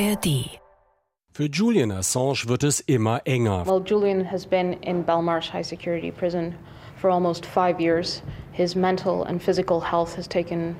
ARD 0.00 0.60
für 1.32 1.46
Julian 1.46 1.90
Assange 1.90 2.44
wird 2.46 2.62
es 2.62 2.78
immer 2.80 3.20
enger. 3.24 3.66
Well, 3.66 3.82
Julian 3.84 4.24
has 4.30 4.46
been 4.46 4.74
in 4.82 5.04
Belmarsh 5.04 5.52
High 5.52 5.66
Security 5.66 6.12
Prison 6.12 6.54
for 7.00 7.10
almost 7.10 7.44
five 7.44 7.80
years. 7.80 8.22
His 8.52 8.76
mental 8.76 9.24
and 9.24 9.42
physical 9.42 9.80
health 9.80 10.16
has 10.16 10.28
taken 10.28 10.76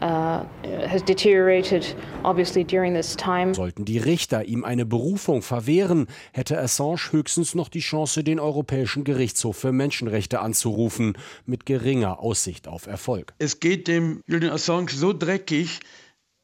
Uh, 0.00 0.44
has 0.86 1.02
deteriorated 1.02 1.94
obviously 2.24 2.62
during 2.62 2.94
this 2.94 3.16
time. 3.16 3.54
Sollten 3.54 3.86
die 3.86 3.96
Richter 3.96 4.44
ihm 4.44 4.62
eine 4.62 4.84
Berufung 4.84 5.40
verwehren, 5.40 6.08
hätte 6.32 6.58
Assange 6.58 7.12
höchstens 7.12 7.54
noch 7.54 7.70
die 7.70 7.80
Chance, 7.80 8.22
den 8.22 8.38
Europäischen 8.38 9.04
Gerichtshof 9.04 9.56
für 9.56 9.72
Menschenrechte 9.72 10.40
anzurufen, 10.40 11.16
mit 11.46 11.64
geringer 11.64 12.18
Aussicht 12.18 12.68
auf 12.68 12.86
Erfolg. 12.86 13.32
Es 13.38 13.60
geht 13.60 13.88
dem 13.88 14.20
Julian 14.26 14.52
Assange 14.52 14.90
so 14.90 15.14
dreckig, 15.14 15.80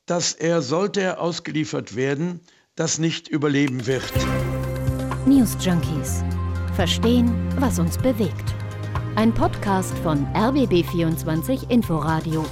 dass 0.07 0.33
er, 0.33 0.63
sollte 0.63 1.01
er 1.01 1.21
ausgeliefert 1.21 1.97
werden, 1.97 2.41
das 2.75 2.99
nicht 2.99 3.29
überleben 3.29 3.87
wird. 3.87 4.03
News 5.27 5.57
Junkies. 5.61 6.25
Verstehen, 6.75 7.31
was 7.59 7.79
uns 7.79 7.99
bewegt. 7.99 8.55
Ein 9.17 9.35
Podcast 9.35 9.97
von 9.99 10.27
RBB24 10.29 11.71
Inforadio. 11.71 12.47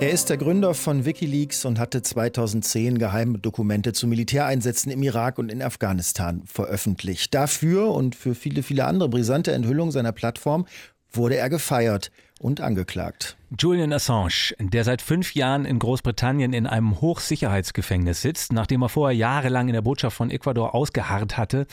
Er 0.00 0.10
ist 0.10 0.28
der 0.28 0.36
Gründer 0.36 0.74
von 0.74 1.04
Wikileaks 1.04 1.64
und 1.64 1.78
hatte 1.78 2.02
2010 2.02 2.98
geheime 2.98 3.38
Dokumente 3.38 3.92
zu 3.92 4.06
Militäreinsätzen 4.06 4.90
im 4.90 5.02
Irak 5.02 5.38
und 5.38 5.52
in 5.52 5.62
Afghanistan 5.62 6.42
veröffentlicht. 6.46 7.32
Dafür 7.32 7.88
und 7.92 8.14
für 8.14 8.34
viele, 8.34 8.62
viele 8.62 8.86
andere 8.86 9.08
brisante 9.08 9.52
Enthüllungen 9.52 9.92
seiner 9.92 10.12
Plattform 10.12 10.66
wurde 11.12 11.36
er 11.36 11.48
gefeiert 11.48 12.10
und 12.40 12.60
angeklagt. 12.60 13.36
Julian 13.58 13.92
Assange, 13.92 14.54
der 14.58 14.84
seit 14.84 15.00
fünf 15.00 15.34
Jahren 15.34 15.64
in 15.64 15.78
Großbritannien 15.78 16.52
in 16.52 16.66
einem 16.66 17.00
Hochsicherheitsgefängnis 17.00 18.20
sitzt, 18.22 18.52
nachdem 18.52 18.82
er 18.82 18.88
vorher 18.88 19.16
jahrelang 19.16 19.68
in 19.68 19.74
der 19.74 19.82
Botschaft 19.82 20.16
von 20.16 20.30
Ecuador 20.30 20.74
ausgeharrt 20.74 21.36
hatte. 21.36 21.66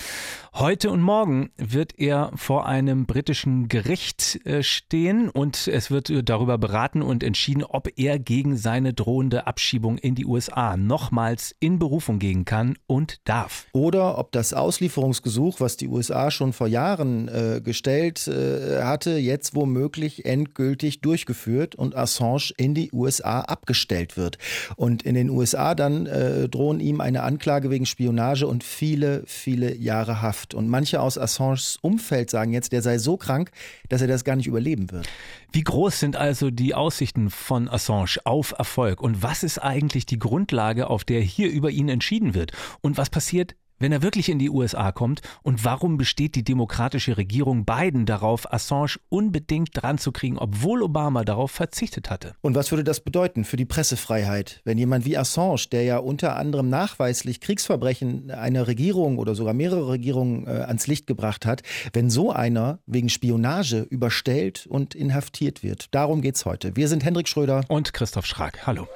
Heute 0.53 0.91
und 0.91 1.01
morgen 1.01 1.51
wird 1.57 1.97
er 1.97 2.31
vor 2.35 2.67
einem 2.67 3.05
britischen 3.05 3.67
Gericht 3.67 4.45
äh, 4.45 4.63
stehen 4.63 5.29
und 5.29 5.67
es 5.67 5.89
wird 5.89 6.11
darüber 6.29 6.57
beraten 6.57 7.01
und 7.01 7.23
entschieden, 7.23 7.63
ob 7.63 7.87
er 7.95 8.19
gegen 8.19 8.57
seine 8.57 8.93
drohende 8.93 9.47
Abschiebung 9.47 9.97
in 9.97 10.13
die 10.13 10.25
USA 10.25 10.77
nochmals 10.77 11.55
in 11.59 11.79
Berufung 11.79 12.19
gehen 12.19 12.45
kann 12.45 12.77
und 12.85 13.27
darf. 13.27 13.67
Oder 13.71 14.17
ob 14.17 14.31
das 14.31 14.53
Auslieferungsgesuch, 14.53 15.59
was 15.59 15.77
die 15.77 15.87
USA 15.87 16.31
schon 16.31 16.53
vor 16.53 16.67
Jahren 16.67 17.27
äh, 17.27 17.61
gestellt 17.63 18.27
äh, 18.27 18.83
hatte, 18.83 19.11
jetzt 19.17 19.55
womöglich 19.55 20.25
endgültig 20.25 21.01
durchgeführt 21.01 21.70
wird 21.71 21.75
und 21.75 21.95
Assange 21.95 22.53
in 22.57 22.73
die 22.73 22.91
USA 22.91 23.41
abgestellt 23.41 24.17
wird. 24.17 24.37
Und 24.75 25.03
in 25.03 25.15
den 25.15 25.29
USA 25.29 25.75
dann 25.75 26.05
äh, 26.05 26.49
drohen 26.49 26.79
ihm 26.79 27.01
eine 27.01 27.23
Anklage 27.23 27.69
wegen 27.69 27.85
Spionage 27.85 28.47
und 28.47 28.63
viele, 28.63 29.23
viele 29.25 29.75
Jahre 29.75 30.21
Haft. 30.21 30.53
Und 30.53 30.67
manche 30.67 31.01
aus 31.01 31.17
Assanges 31.17 31.77
Umfeld 31.81 32.29
sagen 32.29 32.53
jetzt, 32.53 32.71
der 32.71 32.81
sei 32.81 32.97
so 32.97 33.17
krank, 33.17 33.51
dass 33.89 34.01
er 34.01 34.07
das 34.07 34.23
gar 34.23 34.35
nicht 34.35 34.47
überleben 34.47 34.91
wird. 34.91 35.07
Wie 35.51 35.63
groß 35.63 35.99
sind 35.99 36.15
also 36.15 36.49
die 36.49 36.75
Aussichten 36.75 37.29
von 37.29 37.67
Assange 37.67 38.17
auf 38.23 38.53
Erfolg? 38.57 39.01
Und 39.01 39.23
was 39.23 39.43
ist 39.43 39.59
eigentlich 39.59 40.05
die 40.05 40.19
Grundlage, 40.19 40.89
auf 40.89 41.03
der 41.03 41.21
hier 41.21 41.49
über 41.49 41.69
ihn 41.71 41.89
entschieden 41.89 42.33
wird? 42.33 42.51
Und 42.81 42.97
was 42.97 43.09
passiert, 43.09 43.55
wenn 43.81 43.91
er 43.91 44.01
wirklich 44.01 44.29
in 44.29 44.39
die 44.39 44.49
USA 44.49 44.91
kommt? 44.91 45.21
Und 45.43 45.65
warum 45.65 45.97
besteht 45.97 46.35
die 46.35 46.43
demokratische 46.43 47.17
Regierung 47.17 47.65
Biden 47.65 48.05
darauf, 48.05 48.51
Assange 48.51 48.95
unbedingt 49.09 49.69
dran 49.73 49.97
zu 49.97 50.11
kriegen, 50.11 50.37
obwohl 50.37 50.83
Obama 50.83 51.23
darauf 51.23 51.51
verzichtet 51.51 52.09
hatte? 52.09 52.35
Und 52.41 52.55
was 52.55 52.71
würde 52.71 52.83
das 52.83 52.99
bedeuten 53.01 53.43
für 53.43 53.57
die 53.57 53.65
Pressefreiheit, 53.65 54.61
wenn 54.63 54.77
jemand 54.77 55.05
wie 55.05 55.17
Assange, 55.17 55.65
der 55.71 55.83
ja 55.83 55.97
unter 55.97 56.35
anderem 56.37 56.69
nachweislich 56.69 57.41
Kriegsverbrechen 57.41 58.31
einer 58.31 58.67
Regierung 58.67 59.17
oder 59.17 59.35
sogar 59.35 59.53
mehrere 59.53 59.89
Regierungen 59.89 60.47
äh, 60.47 60.51
ans 60.51 60.87
Licht 60.87 61.07
gebracht 61.07 61.45
hat, 61.45 61.63
wenn 61.93 62.09
so 62.09 62.31
einer 62.31 62.79
wegen 62.85 63.09
Spionage 63.09 63.81
überstellt 63.81 64.67
und 64.67 64.95
inhaftiert 64.95 65.63
wird? 65.63 65.93
Darum 65.93 66.21
geht's 66.21 66.45
heute. 66.45 66.75
Wir 66.75 66.87
sind 66.87 67.03
Hendrik 67.03 67.27
Schröder 67.27 67.61
und 67.67 67.93
Christoph 67.93 68.25
Schrag. 68.25 68.65
Hallo. 68.67 68.87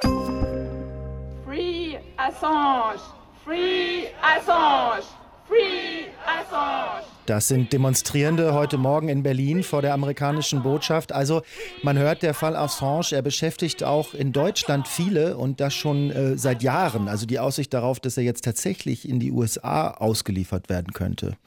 Free 1.46 1.98
Assange! 2.18 3.15
Free 3.46 4.08
Assange! 4.24 5.04
Free 5.48 6.08
Assange! 6.26 7.04
Das 7.28 7.48
sind 7.48 7.72
Demonstrierende 7.72 8.56
heute 8.56 8.80
Morgen 8.80 9.08
in 9.08 9.22
Berlin 9.22 9.62
vor 9.62 9.84
der 9.84 9.94
amerikanischen 9.94 10.64
Botschaft. 10.64 11.12
Also 11.12 11.44
man 11.84 12.00
hört, 12.00 12.24
der 12.24 12.34
Fall 12.34 12.56
Assange, 12.56 13.12
er 13.12 13.22
beschäftigt 13.22 13.84
auch 13.84 14.16
in 14.16 14.32
Deutschland 14.32 14.88
viele 14.88 15.38
und 15.38 15.60
das 15.60 15.76
schon 15.76 16.10
äh, 16.10 16.40
seit 16.40 16.64
Jahren. 16.64 17.08
Also 17.08 17.28
die 17.28 17.38
Aussicht 17.38 17.72
darauf, 17.72 18.00
dass 18.00 18.18
er 18.18 18.24
jetzt 18.24 18.46
tatsächlich 18.46 19.08
in 19.08 19.20
die 19.20 19.32
USA 19.32 19.92
ausgeliefert 19.92 20.68
werden 20.68 20.94
könnte. 20.94 21.38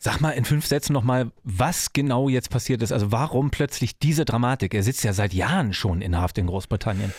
Sag 0.00 0.20
mal 0.20 0.32
in 0.32 0.44
fünf 0.44 0.66
Sätzen 0.66 0.94
nochmal, 0.94 1.30
was 1.44 1.92
genau 1.92 2.28
jetzt 2.28 2.50
passiert 2.50 2.82
ist. 2.82 2.90
Also 2.90 3.12
warum 3.12 3.52
plötzlich 3.52 4.00
diese 4.00 4.24
Dramatik? 4.24 4.74
Er 4.74 4.82
sitzt 4.82 5.04
ja 5.04 5.12
seit 5.12 5.32
Jahren 5.32 5.72
schon 5.72 6.02
in 6.02 6.18
Haft 6.18 6.38
in 6.38 6.48
Großbritannien. 6.48 7.12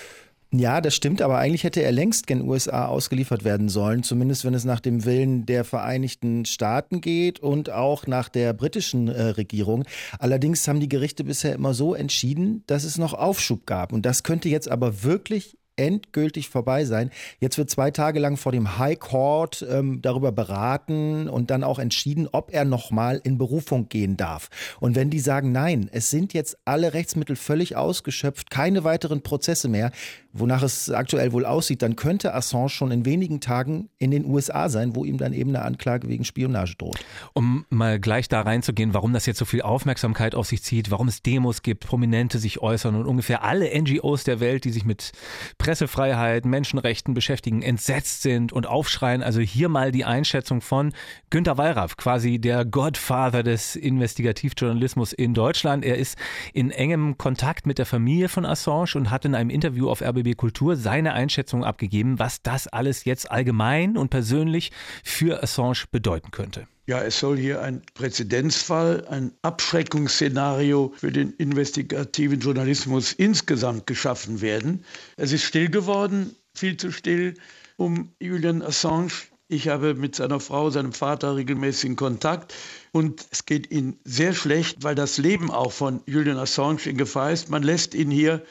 Ja, 0.51 0.79
das 0.79 0.95
stimmt, 0.95 1.21
aber 1.21 1.39
eigentlich 1.39 1.65
hätte 1.65 1.83
er 1.83 1.91
längst 1.91 2.25
gen 2.25 2.47
USA 2.47 2.85
ausgeliefert 2.87 3.43
werden 3.43 3.67
sollen, 3.67 4.03
zumindest 4.03 4.45
wenn 4.45 4.53
es 4.53 4.63
nach 4.63 4.79
dem 4.79 5.03
Willen 5.03 5.45
der 5.45 5.65
Vereinigten 5.65 6.45
Staaten 6.45 7.01
geht 7.01 7.41
und 7.41 7.69
auch 7.69 8.07
nach 8.07 8.29
der 8.29 8.53
britischen 8.53 9.09
äh, 9.09 9.21
Regierung. 9.23 9.83
Allerdings 10.19 10.65
haben 10.65 10.79
die 10.79 10.87
Gerichte 10.87 11.25
bisher 11.25 11.53
immer 11.53 11.73
so 11.73 11.93
entschieden, 11.93 12.63
dass 12.67 12.85
es 12.85 12.97
noch 12.97 13.13
Aufschub 13.13 13.65
gab. 13.65 13.91
Und 13.91 14.05
das 14.05 14.23
könnte 14.23 14.47
jetzt 14.47 14.71
aber 14.71 15.03
wirklich 15.03 15.57
endgültig 15.77 16.49
vorbei 16.49 16.83
sein. 16.83 17.11
Jetzt 17.39 17.57
wird 17.57 17.69
zwei 17.69 17.91
Tage 17.91 18.19
lang 18.19 18.35
vor 18.35 18.51
dem 18.51 18.77
High 18.77 18.99
Court 18.99 19.65
ähm, 19.69 20.01
darüber 20.01 20.31
beraten 20.31 21.29
und 21.29 21.51
dann 21.51 21.63
auch 21.63 21.79
entschieden, 21.79 22.27
ob 22.31 22.51
er 22.51 22.65
nochmal 22.65 23.21
in 23.23 23.37
Berufung 23.37 23.87
gehen 23.87 24.17
darf. 24.17 24.49
Und 24.79 24.95
wenn 24.95 25.09
die 25.09 25.19
sagen, 25.19 25.51
nein, 25.51 25.89
es 25.91 26.09
sind 26.09 26.33
jetzt 26.33 26.57
alle 26.65 26.93
Rechtsmittel 26.93 27.35
völlig 27.35 27.75
ausgeschöpft, 27.75 28.49
keine 28.49 28.83
weiteren 28.83 29.21
Prozesse 29.21 29.69
mehr, 29.69 29.91
wonach 30.39 30.63
es 30.63 30.89
aktuell 30.89 31.31
wohl 31.31 31.45
aussieht, 31.45 31.81
dann 31.81 31.95
könnte 31.95 32.33
Assange 32.33 32.69
schon 32.69 32.91
in 32.91 33.05
wenigen 33.05 33.39
Tagen 33.41 33.89
in 33.97 34.11
den 34.11 34.25
USA 34.25 34.69
sein, 34.69 34.95
wo 34.95 35.05
ihm 35.05 35.17
dann 35.17 35.33
eben 35.33 35.49
eine 35.55 35.63
Anklage 35.63 36.07
wegen 36.07 36.23
Spionage 36.23 36.75
droht. 36.77 36.99
Um 37.33 37.65
mal 37.69 37.99
gleich 37.99 38.27
da 38.27 38.41
reinzugehen, 38.41 38.93
warum 38.93 39.13
das 39.13 39.25
jetzt 39.25 39.39
so 39.39 39.45
viel 39.45 39.61
Aufmerksamkeit 39.61 40.35
auf 40.35 40.47
sich 40.47 40.63
zieht, 40.63 40.91
warum 40.91 41.07
es 41.07 41.21
Demos 41.21 41.61
gibt, 41.61 41.85
Prominente 41.85 42.39
sich 42.39 42.61
äußern 42.61 42.95
und 42.95 43.05
ungefähr 43.05 43.43
alle 43.43 43.69
NGOs 43.79 44.23
der 44.23 44.39
Welt, 44.39 44.65
die 44.65 44.71
sich 44.71 44.85
mit 44.85 45.11
Pressefreiheit, 45.57 46.45
Menschenrechten 46.45 47.13
beschäftigen, 47.13 47.61
entsetzt 47.61 48.21
sind 48.21 48.53
und 48.53 48.67
aufschreien. 48.67 49.23
Also 49.23 49.39
hier 49.41 49.69
mal 49.69 49.91
die 49.91 50.05
Einschätzung 50.05 50.61
von 50.61 50.93
Günter 51.29 51.57
Wallraff, 51.57 51.97
quasi 51.97 52.39
der 52.39 52.65
Godfather 52.65 53.43
des 53.43 53.75
Investigativjournalismus 53.75 55.13
in 55.13 55.33
Deutschland. 55.33 55.85
Er 55.85 55.97
ist 55.97 56.17
in 56.53 56.71
engem 56.71 57.17
Kontakt 57.17 57.65
mit 57.65 57.77
der 57.77 57.85
Familie 57.85 58.29
von 58.29 58.45
Assange 58.45 58.95
und 58.95 59.09
hat 59.09 59.25
in 59.25 59.35
einem 59.35 59.49
Interview 59.49 59.89
auf 59.89 60.01
RBB 60.01 60.26
Kultur 60.35 60.75
seine 60.75 61.13
Einschätzung 61.13 61.63
abgegeben, 61.63 62.19
was 62.19 62.41
das 62.41 62.67
alles 62.67 63.05
jetzt 63.05 63.29
allgemein 63.31 63.97
und 63.97 64.09
persönlich 64.09 64.71
für 65.03 65.43
Assange 65.43 65.85
bedeuten 65.91 66.31
könnte. 66.31 66.67
Ja, 66.87 67.03
es 67.03 67.19
soll 67.19 67.37
hier 67.37 67.61
ein 67.61 67.81
Präzedenzfall, 67.95 69.05
ein 69.09 69.33
Abschreckungsszenario 69.41 70.93
für 70.95 71.11
den 71.11 71.33
investigativen 71.33 72.39
Journalismus 72.39 73.11
insgesamt 73.11 73.87
geschaffen 73.87 74.39
werden. 74.39 74.85
Es 75.17 75.33
ist 75.33 75.43
still 75.43 75.69
geworden, 75.69 76.33
viel 76.55 76.77
zu 76.77 76.91
still 76.91 77.33
um 77.75 78.09
Julian 78.21 78.61
Assange. 78.61 79.11
Ich 79.49 79.67
habe 79.67 79.95
mit 79.95 80.15
seiner 80.15 80.39
Frau, 80.39 80.69
seinem 80.69 80.93
Vater 80.93 81.35
regelmäßigen 81.35 81.97
Kontakt 81.97 82.53
und 82.93 83.25
es 83.31 83.45
geht 83.45 83.69
ihm 83.69 83.97
sehr 84.05 84.33
schlecht, 84.33 84.83
weil 84.83 84.95
das 84.95 85.17
Leben 85.17 85.51
auch 85.51 85.73
von 85.73 86.01
Julian 86.05 86.37
Assange 86.37 86.85
in 86.85 86.97
Gefahr 86.97 87.31
ist. 87.31 87.49
Man 87.49 87.63
lässt 87.63 87.95
ihn 87.95 88.11
hier 88.11 88.45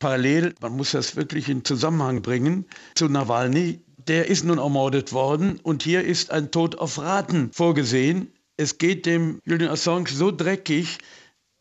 parallel, 0.00 0.54
man 0.60 0.76
muss 0.76 0.90
das 0.90 1.14
wirklich 1.14 1.48
in 1.48 1.64
Zusammenhang 1.64 2.22
bringen, 2.22 2.64
zu 2.96 3.08
Nawalny, 3.08 3.80
der 4.08 4.26
ist 4.26 4.44
nun 4.44 4.58
ermordet 4.58 5.12
worden 5.12 5.60
und 5.62 5.84
hier 5.84 6.02
ist 6.02 6.32
ein 6.32 6.50
Tod 6.50 6.78
auf 6.78 6.98
Raten 6.98 7.52
vorgesehen. 7.52 8.32
Es 8.56 8.78
geht 8.78 9.06
dem 9.06 9.40
Julian 9.44 9.70
Assange 9.70 10.08
so 10.10 10.32
dreckig, 10.32 10.98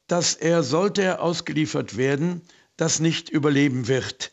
dass 0.07 0.33
er, 0.33 0.63
sollte 0.63 1.03
er 1.03 1.21
ausgeliefert 1.21 1.97
werden, 1.97 2.41
das 2.77 3.00
nicht 3.00 3.30
überleben 3.30 3.88
wird. 3.88 4.31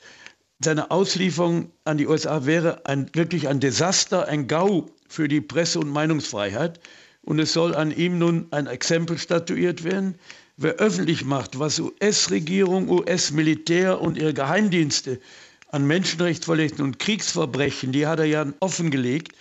Seine 0.61 0.91
Auslieferung 0.91 1.70
an 1.85 1.99
die 1.99 2.06
USA 2.06 2.47
wäre 2.47 2.87
ein, 2.87 3.11
wirklich 3.12 3.49
ein 3.49 3.61
Desaster, 3.61 4.26
ein 4.26 4.47
GAU 4.47 4.87
für 5.09 5.29
die 5.29 5.43
Presse- 5.43 5.81
und 5.81 5.91
Meinungsfreiheit. 5.91 6.81
Und 7.20 7.41
es 7.41 7.52
soll 7.52 7.75
an 7.75 7.91
ihm 7.91 8.19
nun 8.19 8.47
ein 8.52 8.67
Exempel 8.67 9.19
statuiert 9.19 9.85
werden. 9.85 10.14
Wer 10.58 10.76
öffentlich 10.76 11.23
macht, 11.23 11.58
was 11.58 11.79
US-Regierung, 11.79 12.88
US-Militär 12.88 14.00
und 14.00 14.17
ihre 14.17 14.32
Geheimdienste 14.32 15.20
an 15.70 15.87
Menschenrechtsverletzungen 15.87 16.93
und 16.93 16.99
Kriegsverbrechen, 16.99 17.93
die 17.93 18.06
hat 18.06 18.20
er 18.20 18.25
ja 18.25 18.47
offengelegt, 18.61 19.32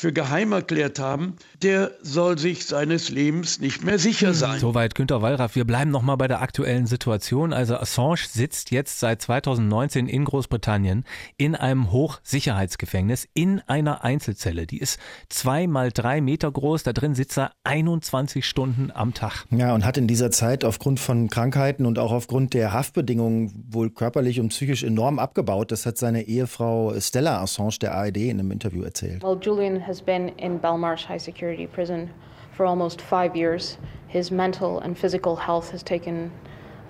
für 0.00 0.14
geheim 0.14 0.52
erklärt 0.52 0.98
haben, 0.98 1.36
der 1.62 1.90
soll 2.00 2.38
sich 2.38 2.64
seines 2.64 3.10
Lebens 3.10 3.60
nicht 3.60 3.84
mehr 3.84 3.98
sicher 3.98 4.28
hm, 4.28 4.34
sein. 4.34 4.58
Soweit 4.58 4.94
Günter 4.94 5.20
Wallraff. 5.20 5.56
Wir 5.56 5.66
bleiben 5.66 5.90
nochmal 5.90 6.16
bei 6.16 6.26
der 6.26 6.40
aktuellen 6.40 6.86
Situation. 6.86 7.52
Also 7.52 7.76
Assange 7.76 8.26
sitzt 8.26 8.70
jetzt 8.70 8.98
seit 8.98 9.20
2019 9.20 10.08
in 10.08 10.24
Großbritannien 10.24 11.04
in 11.36 11.54
einem 11.54 11.92
Hochsicherheitsgefängnis 11.92 13.28
in 13.34 13.60
einer 13.66 14.02
Einzelzelle. 14.02 14.66
Die 14.66 14.78
ist 14.78 14.98
zwei 15.28 15.66
mal 15.66 15.92
drei 15.92 16.22
Meter 16.22 16.50
groß. 16.50 16.82
Da 16.82 16.94
drin 16.94 17.14
sitzt 17.14 17.36
er 17.38 17.52
21 17.64 18.46
Stunden 18.46 18.90
am 18.90 19.12
Tag. 19.12 19.44
Ja, 19.50 19.74
und 19.74 19.84
hat 19.84 19.98
in 19.98 20.06
dieser 20.06 20.30
Zeit 20.30 20.64
aufgrund 20.64 20.98
von 20.98 21.28
Krankheiten 21.28 21.84
und 21.84 21.98
auch 21.98 22.12
aufgrund 22.12 22.54
der 22.54 22.72
Haftbedingungen 22.72 23.66
wohl 23.68 23.90
körperlich 23.90 24.40
und 24.40 24.48
psychisch 24.48 24.82
enorm 24.82 25.18
abgebaut. 25.18 25.70
Das 25.70 25.84
hat 25.84 25.98
seine 25.98 26.22
Ehefrau 26.22 26.98
Stella 26.98 27.42
Assange 27.42 27.76
der 27.82 27.94
ARD 27.94 28.16
in 28.16 28.40
einem 28.40 28.50
Interview 28.50 28.82
erzählt. 28.82 29.22
Well, 29.22 29.38
Julian 29.42 29.89
has 29.90 30.00
been 30.00 30.28
in 30.38 30.56
Belmarsh 30.60 31.02
High 31.02 31.16
Security 31.16 31.66
Prison 31.66 32.14
for 32.52 32.64
almost 32.64 33.02
five 33.02 33.34
years. 33.34 33.76
His 34.06 34.30
mental 34.30 34.78
and 34.78 34.96
physical 34.96 35.34
health 35.34 35.70
has 35.70 35.82
taken 35.82 36.30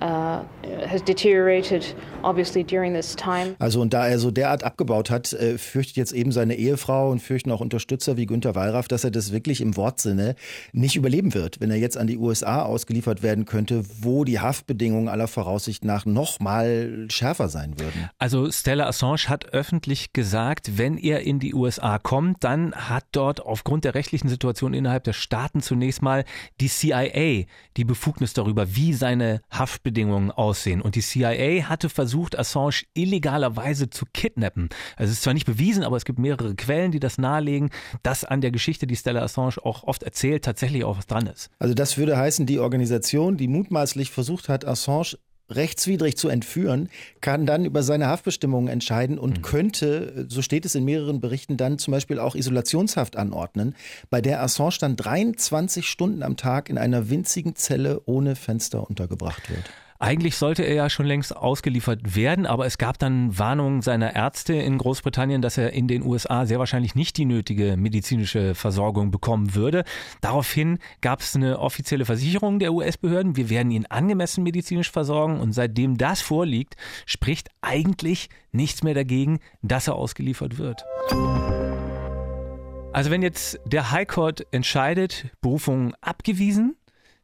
Uh, 0.01 0.43
has 0.87 1.03
deteriorated 1.03 1.95
obviously 2.23 2.65
during 2.65 2.95
this 2.95 3.15
time. 3.15 3.55
Also 3.59 3.83
und 3.83 3.93
da 3.93 4.07
er 4.07 4.19
so 4.19 4.31
derart 4.31 4.65
abgebaut 4.65 5.11
hat, 5.11 5.33
äh, 5.35 5.59
fürchtet 5.59 5.97
jetzt 5.97 6.13
eben 6.13 6.33
seine 6.33 6.55
Ehefrau 6.55 7.11
und 7.11 7.21
fürchten 7.21 7.51
auch 7.51 7.61
Unterstützer 7.61 8.17
wie 8.17 8.25
Günter 8.25 8.55
Wallraff, 8.55 8.89
dass 8.89 9.05
er 9.05 9.11
das 9.11 9.31
wirklich 9.31 9.61
im 9.61 9.77
Wortsinne 9.77 10.37
nicht 10.73 10.97
überleben 10.97 11.35
wird, 11.35 11.61
wenn 11.61 11.71
er 11.71 11.77
jetzt 11.77 11.99
an 11.99 12.07
die 12.07 12.17
USA 12.17 12.63
ausgeliefert 12.63 13.23
werden 13.23 13.45
könnte, 13.45 13.85
wo 14.01 14.25
die 14.25 14.41
Haftbedingungen 14.41 15.09
aller 15.09 15.29
Voraussicht 15.29 15.85
nach 15.85 16.07
noch 16.07 16.41
mal 16.41 17.07
schärfer 17.11 17.51
sein 17.51 17.79
würden. 17.79 18.09
Also 18.19 18.51
Stella 18.51 18.87
Assange 18.87 19.29
hat 19.29 19.53
öffentlich 19.53 20.15
gesagt, 20.15 20.79
wenn 20.79 20.97
er 20.97 21.21
in 21.21 21.41
die 21.41 21.55
USA 21.55 21.99
kommt, 21.99 22.43
dann 22.43 22.73
hat 22.73 23.05
dort 23.13 23.45
aufgrund 23.45 23.85
der 23.85 23.95
rechtlichen 23.95 24.29
Situation 24.29 24.73
innerhalb 24.73 25.05
der 25.05 25.13
Staaten 25.13 25.61
zunächst 25.61 26.01
mal 26.01 26.25
die 26.59 26.69
CIA 26.69 27.45
die 27.77 27.85
Befugnis 27.85 28.33
darüber, 28.33 28.75
wie 28.75 28.95
seine 28.95 29.43
Haftbedingungen 29.51 29.90
Haftbedingungen 29.91 30.31
aussehen. 30.31 30.81
Und 30.81 30.95
die 30.95 31.01
CIA 31.01 31.69
hatte 31.69 31.89
versucht, 31.89 32.39
Assange 32.39 32.83
illegalerweise 32.95 33.91
zu 33.91 34.07
kidnappen. 34.13 34.69
Also 34.97 35.11
es 35.11 35.19
ist 35.19 35.23
zwar 35.23 35.35
nicht 35.35 35.47
bewiesen, 35.47 35.83
aber 35.83 35.97
es 35.97 36.05
gibt 36.05 36.19
mehrere 36.19 36.55
Quellen, 36.55 36.93
die 36.93 37.01
das 37.01 37.19
nahelegen, 37.19 37.71
dass 38.03 38.25
an 38.25 38.41
der 38.41 38.51
Geschichte, 38.51 38.87
die 38.87 38.97
Stella 38.97 39.23
Assange 39.23 39.57
auch 39.63 39.85
oft 39.85 40.03
erzählt, 40.03 40.45
tatsächlich 40.45 40.85
auch 40.85 40.99
was 40.99 41.07
dran 41.07 41.27
ist. 41.27 41.51
Also 41.59 41.75
das 41.75 41.99
würde 41.99 42.17
heißen, 42.17 42.47
die 42.47 42.61
Organisation, 42.61 43.37
die 43.37 43.49
mutmaßlich 43.49 44.11
versucht 44.11 44.49
hat, 44.49 44.65
Assange 44.65 45.19
rechtswidrig 45.51 46.17
zu 46.17 46.29
entführen, 46.29 46.89
kann 47.21 47.47
dann 47.47 47.65
über 47.65 47.83
seine 47.83 48.07
Haftbestimmungen 48.07 48.69
entscheiden 48.69 49.19
und 49.19 49.39
mhm. 49.39 49.43
könnte, 49.43 50.27
so 50.29 50.43
steht 50.43 50.65
es 50.65 50.75
in 50.75 50.85
mehreren 50.85 51.21
Berichten, 51.21 51.57
dann 51.57 51.79
zum 51.79 51.93
Beispiel 51.93 52.19
auch 52.19 52.35
Isolationshaft 52.35 53.17
anordnen, 53.17 53.75
bei 54.11 54.21
der 54.21 54.43
Assange 54.43 54.77
dann 54.81 54.97
23 54.97 55.87
Stunden 55.87 56.23
am 56.23 56.37
Tag 56.37 56.69
in 56.69 56.79
einer 56.79 57.11
winzigen 57.11 57.57
Zelle 57.57 58.03
ohne 58.07 58.37
Fenster 58.37 58.89
untergebracht 58.89 59.51
wird. 59.51 59.65
Eigentlich 60.03 60.37
sollte 60.37 60.63
er 60.63 60.75
ja 60.75 60.89
schon 60.89 61.05
längst 61.05 61.37
ausgeliefert 61.37 62.17
werden, 62.17 62.47
aber 62.47 62.65
es 62.65 62.79
gab 62.79 62.99
dann 62.99 63.39
Warnungen 63.39 63.83
seiner 63.83 64.17
Ärzte 64.17 64.55
in 64.55 64.79
Großbritannien, 64.79 65.43
dass 65.43 65.59
er 65.59 65.75
in 65.75 65.89
den 65.89 66.03
USA 66.03 66.47
sehr 66.47 66.59
wahrscheinlich 66.59 66.95
nicht 66.95 67.19
die 67.19 67.27
nötige 67.27 67.77
medizinische 67.77 68.55
Versorgung 68.55 69.11
bekommen 69.11 69.55
würde. 69.55 69.85
Daraufhin 70.23 70.79
gab 71.03 71.21
es 71.21 71.37
eine 71.37 71.59
offizielle 71.59 72.07
Versicherung 72.07 72.59
der 72.61 72.73
US-Behörden, 72.73 73.37
wir 73.37 73.51
werden 73.51 73.71
ihn 73.71 73.85
angemessen 73.85 74.43
medizinisch 74.43 74.91
versorgen 74.91 75.39
und 75.39 75.53
seitdem 75.53 75.99
das 75.99 76.23
vorliegt, 76.23 76.77
spricht 77.05 77.51
eigentlich 77.61 78.31
nichts 78.53 78.83
mehr 78.83 78.95
dagegen, 78.95 79.39
dass 79.61 79.87
er 79.87 79.97
ausgeliefert 79.97 80.57
wird. 80.57 80.83
Also 82.93 83.11
wenn 83.11 83.23
jetzt 83.23 83.61
der 83.67 83.93
High 83.93 84.09
Court 84.09 84.47
entscheidet, 84.51 85.27
Berufung 85.43 85.95
abgewiesen, 86.01 86.77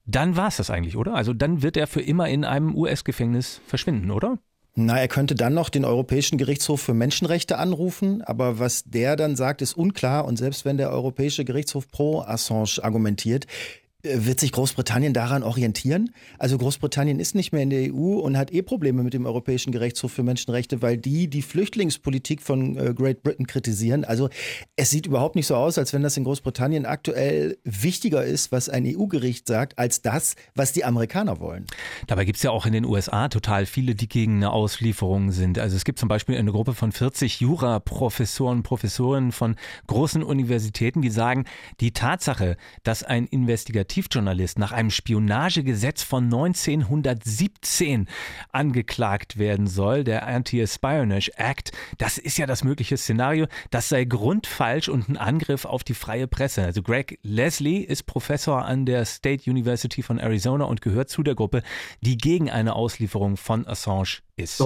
dann 0.06 0.36
war 0.36 0.48
es 0.48 0.56
das 0.56 0.70
eigentlich, 0.70 0.96
oder? 0.96 1.14
Also 1.14 1.32
dann 1.32 1.62
wird 1.62 1.76
er 1.76 1.86
für 1.86 2.00
immer 2.00 2.28
in 2.28 2.44
einem 2.44 2.74
US-Gefängnis 2.74 3.60
verschwinden, 3.66 4.10
oder? 4.10 4.38
Na, 4.78 4.98
er 4.98 5.08
könnte 5.08 5.34
dann 5.34 5.54
noch 5.54 5.70
den 5.70 5.86
Europäischen 5.86 6.36
Gerichtshof 6.36 6.82
für 6.82 6.92
Menschenrechte 6.92 7.56
anrufen, 7.56 8.20
aber 8.22 8.58
was 8.58 8.84
der 8.84 9.16
dann 9.16 9.34
sagt, 9.34 9.62
ist 9.62 9.74
unklar. 9.74 10.26
Und 10.26 10.36
selbst 10.36 10.66
wenn 10.66 10.76
der 10.76 10.90
Europäische 10.90 11.46
Gerichtshof 11.46 11.90
pro 11.90 12.20
Assange 12.20 12.78
argumentiert, 12.82 13.46
wird 14.14 14.40
sich 14.40 14.52
Großbritannien 14.52 15.12
daran 15.12 15.42
orientieren? 15.42 16.10
Also 16.38 16.58
Großbritannien 16.58 17.20
ist 17.20 17.34
nicht 17.34 17.52
mehr 17.52 17.62
in 17.62 17.70
der 17.70 17.94
EU 17.94 18.18
und 18.18 18.36
hat 18.36 18.52
eh 18.52 18.62
Probleme 18.62 19.02
mit 19.02 19.14
dem 19.14 19.26
Europäischen 19.26 19.72
Gerichtshof 19.72 20.12
für 20.12 20.22
Menschenrechte, 20.22 20.82
weil 20.82 20.96
die 20.96 21.28
die 21.28 21.42
Flüchtlingspolitik 21.42 22.42
von 22.42 22.76
äh, 22.76 22.94
Great 22.94 23.22
Britain 23.22 23.46
kritisieren. 23.46 24.04
Also 24.04 24.28
es 24.76 24.90
sieht 24.90 25.06
überhaupt 25.06 25.36
nicht 25.36 25.46
so 25.46 25.56
aus, 25.56 25.78
als 25.78 25.92
wenn 25.92 26.02
das 26.02 26.16
in 26.16 26.24
Großbritannien 26.24 26.86
aktuell 26.86 27.58
wichtiger 27.64 28.24
ist, 28.24 28.52
was 28.52 28.68
ein 28.68 28.84
EU-Gericht 28.86 29.46
sagt, 29.46 29.78
als 29.78 30.02
das, 30.02 30.36
was 30.54 30.72
die 30.72 30.84
Amerikaner 30.84 31.40
wollen. 31.40 31.66
Dabei 32.06 32.24
gibt 32.24 32.36
es 32.36 32.42
ja 32.42 32.50
auch 32.50 32.66
in 32.66 32.72
den 32.72 32.84
USA 32.84 33.28
total 33.28 33.66
viele, 33.66 33.94
die 33.94 34.08
gegen 34.08 34.36
eine 34.36 34.50
Auslieferung 34.50 35.32
sind. 35.32 35.58
Also 35.58 35.76
es 35.76 35.84
gibt 35.84 35.98
zum 35.98 36.08
Beispiel 36.08 36.36
eine 36.36 36.52
Gruppe 36.52 36.74
von 36.74 36.92
40 36.92 37.40
Jura-Professoren, 37.40 38.62
Professoren 38.62 39.32
von 39.32 39.56
großen 39.86 40.22
Universitäten, 40.22 41.02
die 41.02 41.10
sagen, 41.10 41.44
die 41.80 41.92
Tatsache, 41.92 42.56
dass 42.82 43.02
ein 43.02 43.26
Investigativ 43.26 43.95
Investigativjournalist 43.96 44.58
nach 44.58 44.72
einem 44.72 44.90
Spionagegesetz 44.90 46.02
von 46.02 46.24
1917 46.24 48.06
angeklagt 48.52 49.38
werden 49.38 49.66
soll, 49.66 50.04
der 50.04 50.26
Anti-Espionage 50.26 51.32
Act. 51.36 51.72
Das 51.98 52.18
ist 52.18 52.36
ja 52.36 52.46
das 52.46 52.62
mögliche 52.62 52.96
Szenario. 52.96 53.46
Das 53.70 53.88
sei 53.88 54.04
grundfalsch 54.04 54.88
und 54.88 55.08
ein 55.08 55.16
Angriff 55.16 55.64
auf 55.64 55.82
die 55.82 55.94
freie 55.94 56.26
Presse. 56.26 56.62
Also 56.62 56.82
Greg 56.82 57.18
Leslie 57.22 57.80
ist 57.80 58.04
Professor 58.04 58.64
an 58.64 58.84
der 58.86 59.04
State 59.04 59.50
University 59.50 60.02
von 60.02 60.18
Arizona 60.18 60.64
und 60.66 60.82
gehört 60.82 61.08
zu 61.08 61.22
der 61.22 61.34
Gruppe, 61.34 61.62
die 62.02 62.18
gegen 62.18 62.50
eine 62.50 62.74
Auslieferung 62.74 63.36
von 63.36 63.66
Assange 63.66 64.25
ist. 64.36 64.60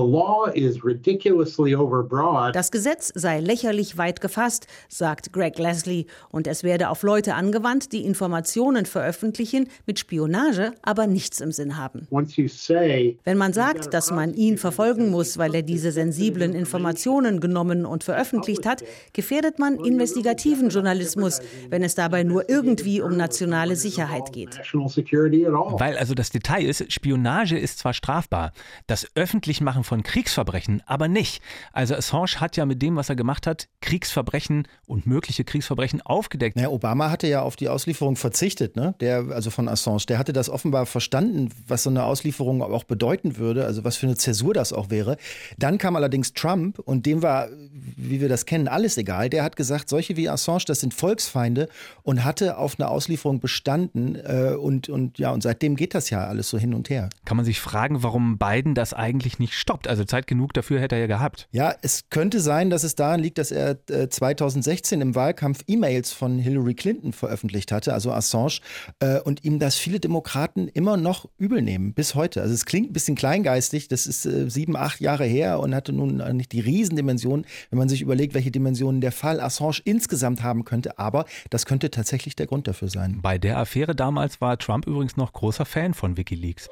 Das 2.52 2.70
Gesetz 2.72 3.12
sei 3.14 3.40
lächerlich 3.40 3.96
weit 3.99 4.20
gefasst, 4.20 4.67
sagt 4.88 5.32
Greg 5.32 5.58
Leslie, 5.58 6.06
und 6.31 6.49
es 6.49 6.64
werde 6.64 6.90
auf 6.90 7.05
Leute 7.05 7.34
angewandt, 7.34 7.93
die 7.93 8.05
Informationen 8.05 8.84
veröffentlichen, 8.84 9.69
mit 9.87 10.00
Spionage 10.00 10.72
aber 10.82 11.06
nichts 11.06 11.40
im 11.40 11.52
Sinn 11.52 11.76
haben. 11.76 12.08
Wenn 12.11 13.38
man 13.38 13.52
sagt, 13.52 13.94
dass 13.94 14.11
man 14.11 14.34
ihn 14.34 14.58
verfolgen 14.58 15.11
muss, 15.11 15.38
weil 15.38 15.55
er 15.55 15.62
diese 15.62 15.93
sensiblen 15.93 16.52
Informationen 16.55 17.38
genommen 17.38 17.87
und 17.87 18.02
veröffentlicht 18.02 18.66
hat, 18.66 18.82
gefährdet 19.12 19.61
man 19.61 19.76
investigativen 19.76 20.70
Journalismus, 20.70 21.40
wenn 21.69 21.84
es 21.84 21.94
dabei 21.94 22.25
nur 22.25 22.49
irgendwie 22.49 23.00
um 23.00 23.16
nationale 23.16 23.76
Sicherheit 23.76 24.32
geht. 24.32 24.61
Weil 24.73 25.96
also 25.96 26.14
das 26.14 26.31
Detail 26.31 26.64
ist, 26.64 26.93
Spionage 26.93 27.56
ist 27.56 27.78
zwar 27.78 27.93
strafbar, 27.93 28.52
das 28.88 29.06
öffentlich 29.14 29.60
Machen 29.61 29.85
von 29.85 30.03
Kriegsverbrechen, 30.03 30.83
aber 30.87 31.09
nicht. 31.09 31.43
Also 31.73 31.95
Assange 31.95 32.41
hat 32.41 32.57
ja 32.57 32.67
mit 32.67 32.83
dem, 32.83 32.97
was 32.97 33.09
er 33.09 33.17
gemacht 33.17 33.47
hat, 33.47 33.69
Kriegsverbrechen 33.81 34.67
und 34.87 35.07
mögliche 35.07 35.45
Kriegsverbrechen 35.45 36.02
aufgedeckt. 36.02 36.59
Ja, 36.59 36.69
Obama 36.69 37.11
hatte 37.11 37.26
ja 37.26 37.43
auf 37.43 37.57
die 37.57 37.69
Auslieferung 37.69 38.17
verzichtet, 38.17 38.76
ne? 38.76 38.95
Der, 39.00 39.26
also 39.31 39.50
von 39.50 39.69
Assange. 39.69 40.05
Der 40.09 40.19
hatte 40.19 40.33
das 40.33 40.49
offenbar 40.49 40.87
verstanden, 40.87 41.50
was 41.67 41.83
so 41.83 41.90
eine 41.90 42.05
Auslieferung 42.05 42.62
auch 42.62 42.85
bedeuten 42.85 43.37
würde, 43.37 43.64
also 43.64 43.85
was 43.85 43.97
für 43.97 44.07
eine 44.07 44.17
Zäsur 44.17 44.55
das 44.55 44.73
auch 44.73 44.90
wäre. 44.90 45.17
Dann 45.59 45.79
kam 45.79 45.97
allerdings 45.97 46.33
Trump 46.33 46.79
und 46.79 47.07
dem 47.07 47.23
war, 47.23 47.49
wie 47.97 48.21
wir 48.21 48.29
das 48.29 48.47
kennen, 48.47 48.69
alles 48.69 48.97
egal. 48.97 49.31
Der 49.31 49.43
hat 49.43 49.57
gesagt, 49.57 49.88
solche 49.88 50.17
wie 50.17 50.29
Assange, 50.29 50.64
das 50.67 50.81
sind 50.81 50.95
Volksfeinde 50.95 51.69
und 52.02 52.25
hatte 52.25 52.57
auf 52.59 52.79
eine 52.79 52.88
Auslieferung 52.88 53.40
bestanden 53.40 54.17
äh, 54.17 54.55
und, 54.55 54.88
und 54.88 55.19
ja, 55.19 55.31
und 55.31 55.43
seitdem 55.43 55.76
geht 55.76 55.95
das 55.95 56.11
ja 56.11 56.25
alles 56.25 56.49
so 56.49 56.59
hin 56.59 56.75
und 56.75 56.90
her. 56.90 57.09
Kann 57.25 57.37
man 57.37 57.47
sich 57.47 57.61
fragen, 57.61 58.02
warum 58.02 58.38
Biden 58.38 58.75
das 58.75 58.95
eigentlich 58.95 59.38
nicht 59.38 59.50
stoppt. 59.50 59.88
Also 59.88 60.04
Zeit 60.04 60.26
genug 60.26 60.52
dafür 60.52 60.80
hätte 60.80 60.95
er 60.95 61.02
ja 61.02 61.07
gehabt. 61.07 61.49
Ja, 61.52 61.75
es 61.83 62.09
könnte 62.11 62.40
sein, 62.40 62.71
dass 62.71 62.85
es 62.85 62.95
daran 62.95 63.21
liegt, 63.21 63.38
dass 63.38 63.50
er 63.50 63.78
äh, 63.90 64.09
2016 64.09 65.00
im 65.00 65.14
Wahlkampf 65.14 65.62
E-Mails 65.66 66.12
von 66.12 66.38
Hillary 66.38 66.75
Clinton 66.75 67.12
veröffentlicht 67.12 67.73
hatte, 67.73 67.92
also 67.92 68.12
Assange, 68.12 68.61
äh, 69.00 69.21
und 69.21 69.45
ihm 69.45 69.59
das 69.59 69.76
viele 69.76 70.00
Demokraten 70.00 70.69
immer 70.69 70.97
noch 70.97 71.28
übel 71.38 71.62
nehmen, 71.62 71.95
bis 71.95 72.14
heute. 72.14 72.42
Also 72.42 72.54
es 72.54 72.66
klingt 72.66 72.90
ein 72.90 72.92
bisschen 72.92 73.16
kleingeistig, 73.16 73.88
das 73.88 74.07
ist 74.07 74.26
äh, 74.26 74.49
sieben, 74.50 74.76
acht 74.76 75.00
Jahre 75.00 75.25
her 75.25 75.61
und 75.61 75.75
hatte 75.75 75.92
nun 75.92 76.16
nicht 76.37 76.52
die 76.52 76.61
Riesendimension, 76.61 77.45
wenn 77.71 77.78
man 77.78 77.88
sich 77.88 78.02
überlegt, 78.02 78.35
welche 78.35 78.50
Dimensionen 78.50 79.00
der 79.00 79.12
Fall 79.12 79.40
Assange 79.40 79.80
insgesamt 79.85 80.42
haben 80.42 80.64
könnte, 80.64 80.99
aber 80.99 81.25
das 81.50 81.66
könnte 81.66 81.90
tatsächlich 81.90 82.37
der 82.37 82.47
Grund 82.47 82.69
dafür 82.69 82.88
sein. 82.88 83.21
Bei 83.23 83.38
der 83.38 83.59
Affäre 83.59 83.95
damals 83.95 84.40
war 84.40 84.59
Trump 84.59 84.87
übrigens 84.87 85.16
noch 85.16 85.33
großer 85.33 85.64
Fan 85.64 85.95
von 85.95 86.16
Wikileaks. 86.16 86.69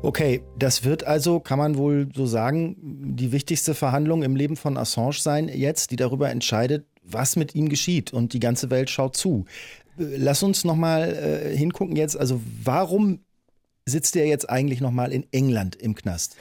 Okay, 0.00 0.42
das 0.56 0.84
wird 0.84 1.04
also, 1.04 1.40
kann 1.40 1.58
man 1.58 1.76
wohl 1.76 2.08
so 2.14 2.24
sagen, 2.24 2.76
die 3.16 3.32
wichtigste 3.32 3.74
Verhandlung 3.74 4.22
im 4.22 4.36
Leben 4.36 4.56
von 4.56 4.76
Assange 4.76 5.14
sein 5.14 5.48
jetzt, 5.48 5.90
die 5.90 5.96
darüber 5.96 6.30
entscheidet, 6.30 6.86
was 7.02 7.34
mit 7.34 7.54
ihm 7.54 7.68
geschieht 7.68 8.12
und 8.12 8.32
die 8.32 8.40
ganze 8.40 8.70
Welt 8.70 8.90
schaut 8.90 9.16
zu. 9.16 9.44
Lass 9.96 10.44
uns 10.44 10.64
noch 10.64 10.76
mal 10.76 11.12
äh, 11.12 11.56
hingucken 11.56 11.96
jetzt, 11.96 12.16
also 12.16 12.40
warum 12.62 13.20
sitzt 13.88 14.16
er 14.16 14.26
jetzt 14.26 14.48
eigentlich 14.48 14.80
nochmal 14.80 15.12
in 15.12 15.26
England 15.32 15.76
im 15.76 15.94
Knast? 15.94 16.36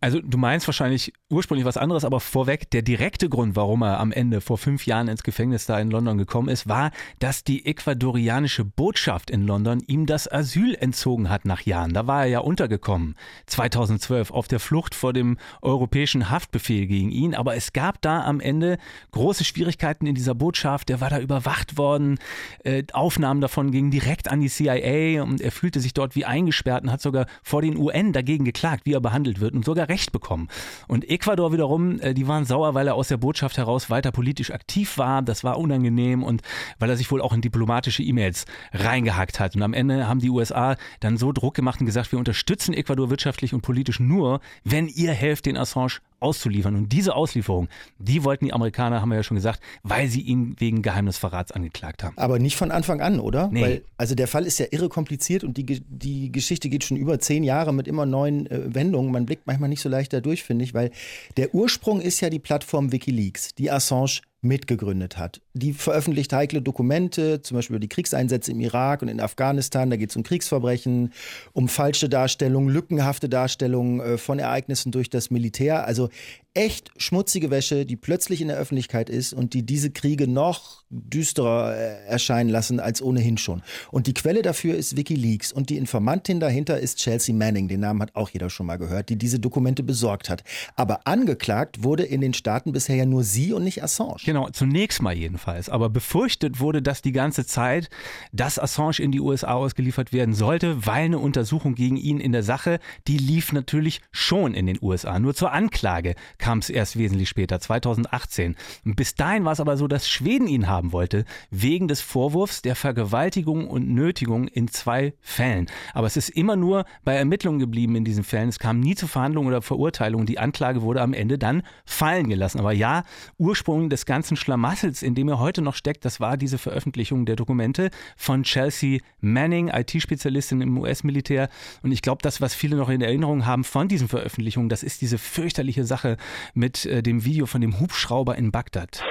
Also 0.00 0.20
du 0.20 0.38
meinst 0.38 0.66
wahrscheinlich 0.66 1.12
ursprünglich 1.30 1.64
was 1.64 1.76
anderes, 1.76 2.04
aber 2.04 2.20
vorweg, 2.20 2.70
der 2.70 2.82
direkte 2.82 3.28
Grund, 3.28 3.56
warum 3.56 3.82
er 3.82 4.00
am 4.00 4.12
Ende 4.12 4.40
vor 4.40 4.58
fünf 4.58 4.86
Jahren 4.86 5.08
ins 5.08 5.22
Gefängnis 5.22 5.66
da 5.66 5.78
in 5.78 5.90
London 5.90 6.18
gekommen 6.18 6.48
ist, 6.48 6.68
war, 6.68 6.90
dass 7.18 7.44
die 7.44 7.66
ecuadorianische 7.66 8.64
Botschaft 8.64 9.30
in 9.30 9.46
London 9.46 9.80
ihm 9.86 10.06
das 10.06 10.30
Asyl 10.30 10.74
entzogen 10.74 11.28
hat 11.28 11.44
nach 11.44 11.62
Jahren. 11.62 11.94
Da 11.94 12.06
war 12.06 12.22
er 12.22 12.28
ja 12.28 12.38
untergekommen, 12.40 13.16
2012, 13.46 14.30
auf 14.30 14.48
der 14.48 14.60
Flucht 14.60 14.94
vor 14.94 15.12
dem 15.12 15.38
europäischen 15.62 16.30
Haftbefehl 16.30 16.86
gegen 16.86 17.10
ihn. 17.10 17.34
Aber 17.34 17.56
es 17.56 17.72
gab 17.72 18.00
da 18.02 18.24
am 18.24 18.40
Ende 18.40 18.78
große 19.12 19.44
Schwierigkeiten 19.44 20.06
in 20.06 20.14
dieser 20.14 20.34
Botschaft. 20.34 20.90
Er 20.90 21.00
war 21.00 21.10
da 21.10 21.20
überwacht 21.20 21.76
worden. 21.78 22.18
Äh, 22.64 22.84
Aufnahmen 22.92 23.40
davon 23.40 23.70
gingen 23.70 23.90
direkt 23.90 24.30
an 24.30 24.40
die 24.40 24.48
CIA 24.48 25.22
und 25.22 25.40
er 25.40 25.52
fühlte 25.52 25.80
sich 25.80 25.94
dort 25.94 26.14
wie 26.14 26.24
eingesperrt 26.24 26.84
und 26.84 26.91
hat 26.92 27.00
sogar 27.00 27.26
vor 27.42 27.62
den 27.62 27.76
UN 27.76 28.12
dagegen 28.12 28.44
geklagt, 28.44 28.86
wie 28.86 28.92
er 28.92 29.00
behandelt 29.00 29.40
wird 29.40 29.54
und 29.54 29.64
sogar 29.64 29.88
Recht 29.88 30.12
bekommen. 30.12 30.48
Und 30.88 31.08
Ecuador 31.08 31.52
wiederum, 31.52 32.00
äh, 32.00 32.14
die 32.14 32.28
waren 32.28 32.44
sauer, 32.44 32.74
weil 32.74 32.86
er 32.86 32.94
aus 32.94 33.08
der 33.08 33.16
Botschaft 33.16 33.58
heraus 33.58 33.90
weiter 33.90 34.12
politisch 34.12 34.50
aktiv 34.50 34.98
war. 34.98 35.22
Das 35.22 35.44
war 35.44 35.58
unangenehm 35.58 36.22
und 36.22 36.42
weil 36.78 36.90
er 36.90 36.96
sich 36.96 37.10
wohl 37.10 37.20
auch 37.20 37.32
in 37.32 37.40
diplomatische 37.40 38.02
E-Mails 38.02 38.44
reingehackt 38.72 39.40
hat. 39.40 39.56
Und 39.56 39.62
am 39.62 39.74
Ende 39.74 40.06
haben 40.06 40.20
die 40.20 40.30
USA 40.30 40.76
dann 41.00 41.16
so 41.16 41.32
Druck 41.32 41.54
gemacht 41.54 41.80
und 41.80 41.86
gesagt, 41.86 42.12
wir 42.12 42.18
unterstützen 42.18 42.74
Ecuador 42.74 43.10
wirtschaftlich 43.10 43.54
und 43.54 43.62
politisch 43.62 44.00
nur, 44.00 44.40
wenn 44.64 44.88
ihr 44.88 45.12
helft, 45.12 45.46
den 45.46 45.56
Assange 45.56 46.00
auszuliefern. 46.22 46.76
Und 46.76 46.92
diese 46.92 47.14
Auslieferung, 47.14 47.68
die 47.98 48.24
wollten 48.24 48.46
die 48.46 48.52
Amerikaner, 48.52 49.00
haben 49.00 49.10
wir 49.10 49.16
ja 49.16 49.22
schon 49.22 49.36
gesagt, 49.36 49.60
weil 49.82 50.08
sie 50.08 50.20
ihn 50.20 50.56
wegen 50.58 50.82
Geheimnisverrats 50.82 51.52
angeklagt 51.52 52.02
haben. 52.02 52.16
Aber 52.16 52.38
nicht 52.38 52.56
von 52.56 52.70
Anfang 52.70 53.00
an, 53.00 53.20
oder? 53.20 53.48
Nee. 53.52 53.62
Weil, 53.62 53.84
also 53.96 54.14
der 54.14 54.28
Fall 54.28 54.46
ist 54.46 54.58
ja 54.58 54.66
irre 54.70 54.88
kompliziert 54.88 55.44
und 55.44 55.56
die, 55.56 55.82
die 55.86 56.32
Geschichte 56.32 56.68
geht 56.68 56.84
schon 56.84 56.96
über 56.96 57.18
zehn 57.18 57.44
Jahre 57.44 57.72
mit 57.72 57.88
immer 57.88 58.06
neuen 58.06 58.46
äh, 58.46 58.74
Wendungen. 58.74 59.12
Man 59.12 59.26
blickt 59.26 59.46
manchmal 59.46 59.68
nicht 59.68 59.82
so 59.82 59.88
leicht 59.88 60.12
da 60.12 60.20
durch, 60.20 60.42
finde 60.42 60.64
ich, 60.64 60.74
weil 60.74 60.90
der 61.36 61.54
Ursprung 61.54 62.00
ist 62.00 62.20
ja 62.20 62.30
die 62.30 62.38
Plattform 62.38 62.92
Wikileaks, 62.92 63.54
die 63.54 63.70
Assange 63.70 64.20
mitgegründet 64.42 65.18
hat. 65.18 65.40
Die 65.54 65.72
veröffentlicht 65.72 66.32
heikle 66.32 66.60
Dokumente, 66.60 67.42
zum 67.42 67.56
Beispiel 67.56 67.76
über 67.76 67.80
die 67.80 67.88
Kriegseinsätze 67.88 68.50
im 68.50 68.60
Irak 68.60 69.00
und 69.00 69.08
in 69.08 69.20
Afghanistan. 69.20 69.88
Da 69.88 69.96
geht 69.96 70.10
es 70.10 70.16
um 70.16 70.24
Kriegsverbrechen, 70.24 71.12
um 71.52 71.68
falsche 71.68 72.08
Darstellungen, 72.08 72.68
lückenhafte 72.68 73.28
Darstellungen 73.28 74.00
äh, 74.00 74.18
von 74.18 74.40
Ereignissen 74.40 74.90
durch 74.90 75.08
das 75.08 75.30
Militär. 75.30 75.86
Also 75.86 76.08
echt 76.54 76.90
schmutzige 76.98 77.50
Wäsche, 77.50 77.86
die 77.86 77.96
plötzlich 77.96 78.42
in 78.42 78.48
der 78.48 78.58
Öffentlichkeit 78.58 79.08
ist 79.08 79.32
und 79.32 79.54
die 79.54 79.64
diese 79.64 79.90
Kriege 79.90 80.28
noch 80.28 80.82
düsterer 80.90 81.74
äh, 81.74 82.06
erscheinen 82.06 82.50
lassen 82.50 82.78
als 82.78 83.00
ohnehin 83.00 83.38
schon. 83.38 83.62
Und 83.90 84.06
die 84.06 84.12
Quelle 84.12 84.42
dafür 84.42 84.74
ist 84.74 84.96
Wikileaks 84.96 85.52
und 85.52 85.70
die 85.70 85.78
Informantin 85.78 86.40
dahinter 86.40 86.78
ist 86.78 86.98
Chelsea 86.98 87.34
Manning, 87.34 87.68
den 87.68 87.80
Namen 87.80 88.02
hat 88.02 88.14
auch 88.14 88.28
jeder 88.28 88.50
schon 88.50 88.66
mal 88.66 88.76
gehört, 88.76 89.08
die 89.08 89.16
diese 89.16 89.40
Dokumente 89.40 89.82
besorgt 89.82 90.28
hat. 90.28 90.44
Aber 90.76 91.06
angeklagt 91.06 91.82
wurde 91.82 92.02
in 92.02 92.20
den 92.20 92.34
Staaten 92.34 92.72
bisher 92.72 92.96
ja 92.96 93.06
nur 93.06 93.24
sie 93.24 93.54
und 93.54 93.64
nicht 93.64 93.82
Assange. 93.82 94.16
Genau, 94.24 94.50
zunächst 94.50 95.00
mal 95.00 95.16
jedenfalls. 95.16 95.70
Aber 95.70 95.88
befürchtet 95.88 96.60
wurde 96.60 96.82
das 96.82 97.00
die 97.00 97.12
ganze 97.12 97.46
Zeit, 97.46 97.88
dass 98.32 98.58
Assange 98.58 98.98
in 98.98 99.12
die 99.12 99.20
USA 99.20 99.54
ausgeliefert 99.54 100.12
werden 100.12 100.34
sollte, 100.34 100.86
weil 100.86 101.04
eine 101.04 101.18
Untersuchung 101.18 101.74
gegen 101.74 101.96
ihn 101.96 102.20
in 102.20 102.32
der 102.32 102.42
Sache, 102.42 102.78
die 103.08 103.16
lief 103.16 103.52
natürlich 103.52 104.02
schon 104.10 104.52
in 104.52 104.66
den 104.66 104.78
USA. 104.82 105.18
Nur 105.18 105.34
zur 105.34 105.52
Anklage 105.52 106.14
kam 106.42 106.58
es 106.58 106.70
erst 106.70 106.98
wesentlich 106.98 107.28
später, 107.28 107.60
2018. 107.60 108.56
bis 108.84 109.14
dahin 109.14 109.44
war 109.44 109.52
es 109.52 109.60
aber 109.60 109.76
so, 109.76 109.86
dass 109.86 110.08
Schweden 110.08 110.48
ihn 110.48 110.66
haben 110.66 110.90
wollte, 110.90 111.24
wegen 111.52 111.86
des 111.86 112.00
Vorwurfs 112.00 112.62
der 112.62 112.74
Vergewaltigung 112.74 113.68
und 113.68 113.88
Nötigung 113.88 114.48
in 114.48 114.66
zwei 114.66 115.14
Fällen. 115.20 115.66
Aber 115.94 116.08
es 116.08 116.16
ist 116.16 116.30
immer 116.30 116.56
nur 116.56 116.84
bei 117.04 117.14
Ermittlungen 117.14 117.60
geblieben 117.60 117.94
in 117.94 118.04
diesen 118.04 118.24
Fällen. 118.24 118.48
Es 118.48 118.58
kam 118.58 118.80
nie 118.80 118.96
zu 118.96 119.06
Verhandlungen 119.06 119.46
oder 119.46 119.62
Verurteilungen. 119.62 120.26
Die 120.26 120.40
Anklage 120.40 120.82
wurde 120.82 121.00
am 121.00 121.14
Ende 121.14 121.38
dann 121.38 121.62
fallen 121.84 122.28
gelassen. 122.28 122.58
Aber 122.58 122.72
ja, 122.72 123.04
Ursprung 123.38 123.88
des 123.88 124.04
ganzen 124.04 124.36
Schlamassels, 124.36 125.04
in 125.04 125.14
dem 125.14 125.28
er 125.28 125.38
heute 125.38 125.62
noch 125.62 125.76
steckt, 125.76 126.04
das 126.04 126.18
war 126.18 126.36
diese 126.36 126.58
Veröffentlichung 126.58 127.24
der 127.24 127.36
Dokumente 127.36 127.90
von 128.16 128.42
Chelsea 128.42 128.98
Manning, 129.20 129.68
IT-Spezialistin 129.68 130.60
im 130.60 130.76
US-Militär. 130.76 131.48
Und 131.84 131.92
ich 131.92 132.02
glaube, 132.02 132.18
das, 132.22 132.40
was 132.40 132.52
viele 132.52 132.76
noch 132.76 132.88
in 132.88 133.00
Erinnerung 133.00 133.46
haben 133.46 133.62
von 133.62 133.86
diesen 133.86 134.08
Veröffentlichungen, 134.08 134.68
das 134.68 134.82
ist 134.82 135.02
diese 135.02 135.18
fürchterliche 135.18 135.84
Sache 135.84 136.16
mit 136.54 136.86
äh, 136.86 137.02
dem 137.02 137.24
Video 137.24 137.46
von 137.46 137.60
dem 137.60 137.80
Hubschrauber 137.80 138.36
in 138.36 138.52
Bagdad. 138.52 139.02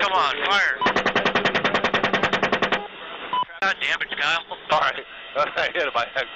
Come 0.00 0.14
on, 0.14 0.34
fire! 0.50 0.78
God 3.60 3.76
damn 3.80 4.02
it, 4.02 4.10
Kyle. 4.18 4.42
Sorry. 4.70 5.04
I 5.36 5.70
hit 5.72 5.84
my 5.94 6.04
head. 6.14 6.26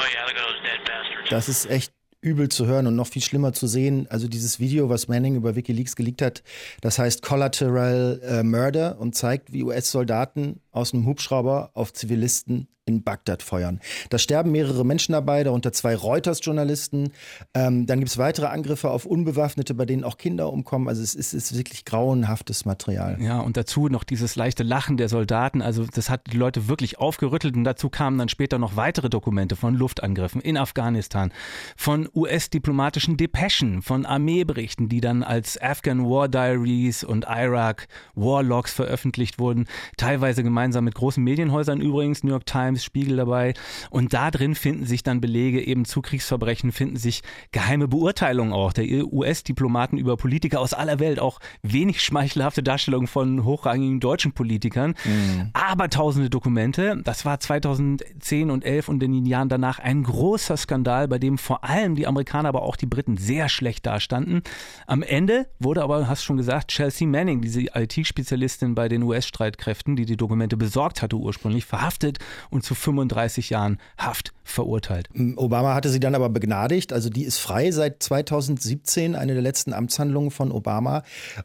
Oh 0.00 0.04
yeah, 0.12 0.24
look 0.26 0.36
at 0.36 0.42
those 0.42 0.60
dead 0.62 0.80
bastards. 0.86 1.28
Das 1.30 1.48
ist 1.48 1.66
echt 1.66 1.92
übel 2.22 2.48
zu 2.48 2.66
hören 2.66 2.86
und 2.86 2.96
noch 2.96 3.06
viel 3.06 3.22
schlimmer 3.22 3.52
zu 3.52 3.66
sehen. 3.66 4.06
Also 4.08 4.28
dieses 4.28 4.58
Video, 4.58 4.88
was 4.88 5.08
Manning 5.08 5.36
über 5.36 5.56
Wikileaks 5.56 5.96
geleakt 5.96 6.22
hat, 6.22 6.42
das 6.80 6.98
heißt 6.98 7.22
Collateral 7.22 8.20
äh, 8.22 8.42
Murder 8.42 8.98
und 8.98 9.14
zeigt, 9.14 9.52
wie 9.52 9.62
US-Soldaten 9.64 10.60
aus 10.70 10.94
einem 10.94 11.06
Hubschrauber 11.06 11.70
auf 11.74 11.92
Zivilisten 11.92 12.68
in 12.92 13.02
Bagdad 13.02 13.42
feuern. 13.42 13.80
Da 14.10 14.18
sterben 14.18 14.52
mehrere 14.52 14.84
Menschen 14.84 15.12
dabei, 15.12 15.44
darunter 15.44 15.72
zwei 15.72 15.94
Reuters-Journalisten. 15.94 17.12
Ähm, 17.54 17.86
dann 17.86 17.98
gibt 17.98 18.10
es 18.10 18.18
weitere 18.18 18.46
Angriffe 18.46 18.90
auf 18.90 19.06
Unbewaffnete, 19.06 19.74
bei 19.74 19.86
denen 19.86 20.04
auch 20.04 20.18
Kinder 20.18 20.52
umkommen. 20.52 20.88
Also 20.88 21.02
es 21.02 21.14
ist, 21.14 21.32
ist, 21.32 21.56
wirklich 21.56 21.84
grauenhaftes 21.84 22.64
Material. 22.64 23.18
Ja, 23.20 23.40
und 23.40 23.56
dazu 23.56 23.88
noch 23.88 24.04
dieses 24.04 24.36
leichte 24.36 24.62
Lachen 24.62 24.96
der 24.96 25.08
Soldaten. 25.08 25.62
Also 25.62 25.84
das 25.84 26.10
hat 26.10 26.32
die 26.32 26.36
Leute 26.36 26.68
wirklich 26.68 26.98
aufgerüttelt. 26.98 27.56
Und 27.56 27.64
dazu 27.64 27.90
kamen 27.90 28.18
dann 28.18 28.28
später 28.28 28.58
noch 28.58 28.76
weitere 28.76 29.10
Dokumente 29.10 29.56
von 29.56 29.74
Luftangriffen 29.74 30.40
in 30.40 30.56
Afghanistan, 30.56 31.32
von 31.76 32.08
US-diplomatischen 32.14 33.16
Depeschen, 33.16 33.82
von 33.82 34.06
Armeeberichten, 34.06 34.88
die 34.88 35.00
dann 35.00 35.22
als 35.22 35.60
Afghan 35.60 36.04
War 36.04 36.28
Diaries 36.28 37.04
und 37.04 37.26
Iraq 37.28 37.86
War 38.14 38.42
Logs 38.42 38.72
veröffentlicht 38.72 39.38
wurden. 39.38 39.66
Teilweise 39.96 40.42
gemeinsam 40.42 40.84
mit 40.84 40.94
großen 40.94 41.22
Medienhäusern 41.22 41.80
übrigens, 41.80 42.24
New 42.24 42.30
York 42.30 42.46
Times, 42.46 42.81
Spiegel 42.84 43.16
dabei. 43.16 43.54
Und 43.90 44.14
da 44.14 44.30
drin 44.30 44.54
finden 44.54 44.86
sich 44.86 45.02
dann 45.02 45.20
Belege 45.20 45.62
eben 45.64 45.84
zu 45.84 46.02
Kriegsverbrechen, 46.02 46.72
finden 46.72 46.96
sich 46.96 47.22
geheime 47.52 47.88
Beurteilungen 47.88 48.52
auch 48.52 48.72
der 48.72 48.84
US-Diplomaten 49.12 49.98
über 49.98 50.16
Politiker 50.16 50.60
aus 50.60 50.74
aller 50.74 50.98
Welt, 50.98 51.18
auch 51.18 51.38
wenig 51.62 52.02
schmeichelhafte 52.02 52.62
Darstellungen 52.62 53.06
von 53.06 53.44
hochrangigen 53.44 54.00
deutschen 54.00 54.32
Politikern, 54.32 54.94
mhm. 55.04 55.50
aber 55.52 55.90
tausende 55.90 56.30
Dokumente. 56.30 57.00
Das 57.04 57.24
war 57.24 57.40
2010 57.40 58.50
und 58.50 58.64
11 58.64 58.88
und 58.88 59.02
in 59.02 59.12
den 59.12 59.26
Jahren 59.26 59.48
danach 59.48 59.78
ein 59.78 60.02
großer 60.02 60.56
Skandal, 60.56 61.08
bei 61.08 61.18
dem 61.18 61.38
vor 61.38 61.64
allem 61.64 61.94
die 61.94 62.06
Amerikaner, 62.06 62.48
aber 62.48 62.62
auch 62.62 62.76
die 62.76 62.86
Briten 62.86 63.16
sehr 63.16 63.48
schlecht 63.48 63.86
dastanden. 63.86 64.42
Am 64.86 65.02
Ende 65.02 65.46
wurde 65.58 65.82
aber, 65.82 66.08
hast 66.08 66.24
schon 66.24 66.36
gesagt, 66.36 66.68
Chelsea 66.68 67.06
Manning, 67.06 67.40
diese 67.40 67.62
IT-Spezialistin 67.74 68.74
bei 68.74 68.88
den 68.88 69.02
US-Streitkräften, 69.02 69.96
die 69.96 70.06
die 70.06 70.16
Dokumente 70.16 70.56
besorgt 70.56 71.02
hatte 71.02 71.16
ursprünglich, 71.16 71.64
verhaftet 71.64 72.18
und 72.50 72.61
zu 72.62 72.74
35 72.74 73.50
Jahren 73.50 73.78
Haft 73.98 74.32
verurteilt. 74.44 75.08
Obama 75.36 75.74
hatte 75.74 75.88
sie 75.88 76.00
dann 76.00 76.14
aber 76.14 76.28
begnadigt. 76.28 76.92
Also 76.92 77.10
die 77.10 77.24
ist 77.24 77.38
frei 77.38 77.70
seit 77.70 78.02
2017, 78.02 79.14
eine 79.14 79.34
der 79.34 79.42
letzten 79.42 79.72
Amtshandlungen 79.72 80.30
von 80.30 80.52
Obama. 80.52 81.02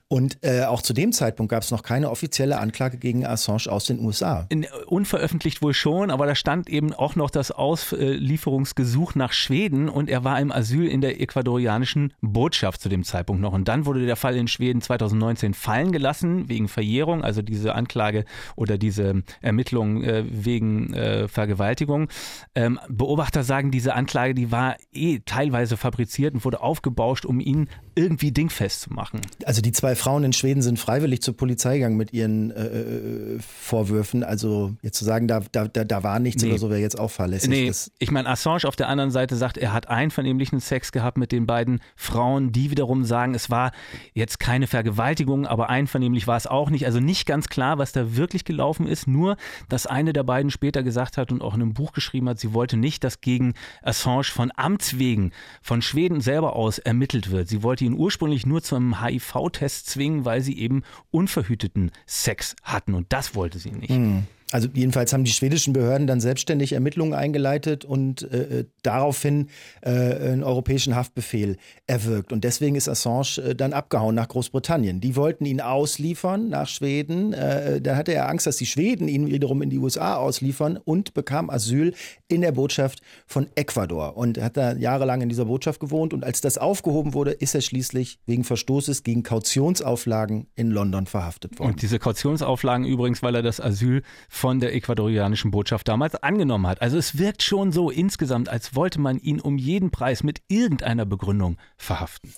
Und 0.08 0.40
äh, 0.42 0.64
auch 0.64 0.82
zu 0.82 0.94
dem 0.94 1.12
Zeitpunkt 1.12 1.52
gab 1.52 1.64
es 1.64 1.72
noch 1.72 1.84
keine 1.84 2.10
offizielle 2.10 2.60
Anklage 2.60 2.98
gegen 2.98 3.26
Assange 3.26 3.68
aus 3.70 3.86
den 3.86 4.00
USA. 4.00 4.46
In, 4.50 4.66
unveröffentlicht 4.88 5.62
wohl 5.62 5.74
schon, 5.74 6.12
aber 6.12 6.26
da 6.26 6.36
stand 6.36 6.70
eben 6.70 6.94
auch 6.94 7.16
noch 7.16 7.30
das 7.30 7.52
Auslieferungsgesuch 7.52 9.16
nach 9.16 9.32
Schweden 9.32 9.90
und 9.90 10.10
er 10.10 10.24
war 10.24 10.40
im 10.40 10.52
Asyl 10.52 10.88
in 10.88 11.02
der 11.02 11.22
ecuadorianischen 11.22 12.14
Botschaft 12.22 12.82
zu 12.82 12.90
dem 12.90 13.04
Zeitpunkt 13.04 13.42
noch. 13.42 13.54
Und 13.54 13.68
dann 13.68 13.86
wurde 13.86 14.06
der 14.06 14.16
Fall 14.16 14.36
in 14.36 14.48
Schweden 14.48 14.82
2019 14.82 15.54
fallen 15.54 15.92
gelassen 15.92 16.50
wegen 16.50 16.68
Verjährung, 16.68 17.24
also 17.24 17.42
diese 17.42 17.76
Anklage 17.76 18.26
oder 18.56 18.78
diese 18.78 19.24
Ermittlung 19.42 20.04
äh, 20.04 20.24
wegen 20.28 20.94
äh, 20.94 21.07
Vergewaltigung. 21.28 22.10
Ähm, 22.56 22.80
Beobachter 22.90 23.44
sagen, 23.44 23.72
diese 23.72 23.94
Anklage, 23.94 24.34
die 24.34 24.52
war 24.52 24.76
eh 24.94 25.20
teilweise 25.26 25.78
fabriziert 25.78 26.34
und 26.34 26.46
wurde 26.46 26.62
aufgebauscht, 26.62 27.26
um 27.26 27.40
ihn 27.40 27.70
irgendwie 27.96 28.32
dingfest 28.32 28.82
zu 28.82 28.94
machen. 28.94 29.22
Also 29.46 29.62
die 29.62 29.72
zwei 29.72 29.96
Frauen 29.96 30.24
in 30.24 30.34
Schweden 30.34 30.62
sind 30.62 30.80
freiwillig 30.80 31.22
zur 31.22 31.36
Polizei 31.36 31.78
gegangen 31.78 31.98
mit 31.98 32.14
ihren 32.14 32.52
äh, 32.52 32.66
äh 32.66 33.40
Vorwürfen. 33.40 34.24
Also 34.24 34.74
jetzt 34.82 34.98
zu 34.98 35.06
sagen, 35.06 35.28
da, 35.28 35.42
da, 35.52 35.68
da 35.68 36.04
war 36.04 36.20
nichts 36.20 36.44
nee. 36.44 36.50
oder 36.50 36.60
so, 36.60 36.70
wäre 36.70 36.80
jetzt 36.80 37.00
auch 37.00 37.12
fahrlässig. 37.12 37.50
Nee, 37.50 37.72
ich 38.00 38.12
meine, 38.12 38.30
Assange 38.30 38.66
auf 38.66 38.76
der 38.76 38.90
anderen 38.90 39.12
Seite 39.12 39.36
sagt, 39.36 39.58
er 39.58 39.74
hat 39.74 39.90
einvernehmlichen 39.90 40.60
Sex 40.60 40.92
gehabt 40.92 41.18
mit 41.18 41.32
den 41.32 41.46
beiden 41.46 41.82
Frauen, 41.96 42.52
die 42.52 42.72
wiederum 42.72 43.04
sagen, 43.04 43.34
es 43.34 43.50
war 43.50 43.72
jetzt 44.14 44.40
keine 44.40 44.68
Vergewaltigung, 44.68 45.46
aber 45.46 45.70
einvernehmlich 45.70 46.28
war 46.28 46.38
es 46.38 46.48
auch 46.48 46.70
nicht. 46.70 46.86
Also 46.86 47.00
nicht 47.00 47.26
ganz 47.26 47.48
klar, 47.48 47.78
was 47.78 47.92
da 47.92 48.16
wirklich 48.16 48.46
gelaufen 48.46 48.88
ist. 48.88 49.08
Nur, 49.08 49.38
dass 49.70 49.88
eine 49.88 50.14
der 50.14 50.24
beiden 50.24 50.52
später 50.52 50.84
gesagt 50.84 50.97
hat 50.98 51.32
und 51.32 51.42
auch 51.42 51.54
in 51.54 51.62
einem 51.62 51.74
Buch 51.74 51.94
geschrieben 51.94 52.28
hat, 52.30 52.40
sie 52.40 52.54
wollte 52.54 52.78
nicht, 52.78 53.04
dass 53.04 53.22
gegen 53.22 53.54
Assange 53.84 54.24
von 54.24 54.52
Amts 54.56 54.98
wegen 54.98 55.32
von 55.62 55.82
Schweden 55.82 56.22
selber 56.22 56.56
aus 56.56 56.80
ermittelt 56.80 57.30
wird. 57.30 57.48
Sie 57.48 57.62
wollte 57.62 57.86
ihn 57.86 57.94
ursprünglich 57.94 58.46
nur 58.46 58.64
zum 58.64 59.04
HIV-Test 59.04 59.88
zwingen, 59.88 60.26
weil 60.26 60.42
sie 60.42 60.58
eben 60.58 60.84
unverhüteten 61.12 61.92
Sex 62.06 62.56
hatten 62.64 62.94
und 62.94 63.14
das 63.14 63.36
wollte 63.36 63.60
sie 63.60 63.72
nicht. 63.72 63.92
Mhm. 63.92 64.28
Also 64.52 64.70
jedenfalls 64.74 65.12
haben 65.12 65.26
die 65.26 65.32
schwedischen 65.32 65.74
Behörden 65.74 66.08
dann 66.08 66.22
selbstständig 66.22 66.72
Ermittlungen 66.72 67.14
eingeleitet 67.14 67.84
und 67.84 68.32
äh, 68.32 68.64
daraufhin 68.82 69.50
äh, 69.82 69.90
einen 69.90 70.44
europäischen 70.44 70.96
Haftbefehl 70.96 71.58
erwirkt. 71.86 72.32
Und 72.32 72.46
deswegen 72.46 72.78
ist 72.78 72.88
Assange 72.88 73.40
äh, 73.40 73.56
dann 73.56 73.74
abgehauen 73.74 74.16
nach 74.16 74.30
Großbritannien. 74.30 75.02
Die 75.02 75.18
wollten 75.18 75.46
ihn 75.46 75.60
ausliefern 75.60 76.48
nach 76.48 76.68
Schweden. 76.68 77.34
Äh, 77.34 77.82
da 77.82 77.98
hatte 77.98 78.14
er 78.14 78.30
Angst, 78.30 78.48
dass 78.48 78.56
die 78.56 78.66
Schweden 78.66 79.10
ihn 79.10 79.28
wiederum 79.28 79.62
in 79.62 79.70
die 79.70 79.80
USA 79.80 80.16
ausliefern 80.16 80.78
und 80.78 81.14
bekam 81.14 81.50
Asyl 81.50 81.94
in 82.30 82.40
der 82.40 82.54
Botschaft 82.54 83.02
von 83.26 83.48
Ecuador. 83.56 84.16
Und 84.16 84.42
hat 84.42 84.56
da 84.56 84.74
jahrelang 84.74 85.20
in 85.20 85.28
dieser 85.28 85.46
Botschaft 85.46 85.82
gewohnt. 85.82 86.14
Und 86.14 86.24
als 86.24 86.40
das 86.40 86.58
aufgehoben 86.58 87.14
wurde, 87.14 87.32
ist 87.32 87.54
er 87.54 87.62
schließlich 87.62 88.20
wegen 88.26 88.46
Verstoßes 88.46 89.04
gegen 89.04 89.24
Kautionsauflagen 89.24 90.48
in 90.56 90.72
London 90.72 91.06
verhaftet 91.06 91.60
worden. 91.60 91.72
Und 91.72 91.82
diese 91.82 92.00
Kautionsauflagen 92.00 92.86
übrigens, 92.86 93.22
weil 93.22 93.36
er 93.36 93.42
das 93.42 93.60
Asyl 93.60 94.04
von 94.38 94.60
der 94.60 94.74
ecuadorianischen 94.76 95.52
Botschaft 95.52 95.88
damals 95.88 96.16
angenommen 96.16 96.68
hat. 96.68 96.82
Also 96.82 96.98
es 96.98 97.18
wirkt 97.18 97.42
schon 97.42 97.72
so 97.72 97.90
insgesamt, 97.90 98.50
als 98.50 98.76
wollte 98.76 99.02
man 99.02 99.18
ihn 99.18 99.42
um 99.42 99.58
jeden 99.58 99.90
Preis 99.90 100.24
mit 100.24 100.42
irgendeiner 100.48 101.06
Begründung 101.06 101.58
verhaften. 101.76 102.32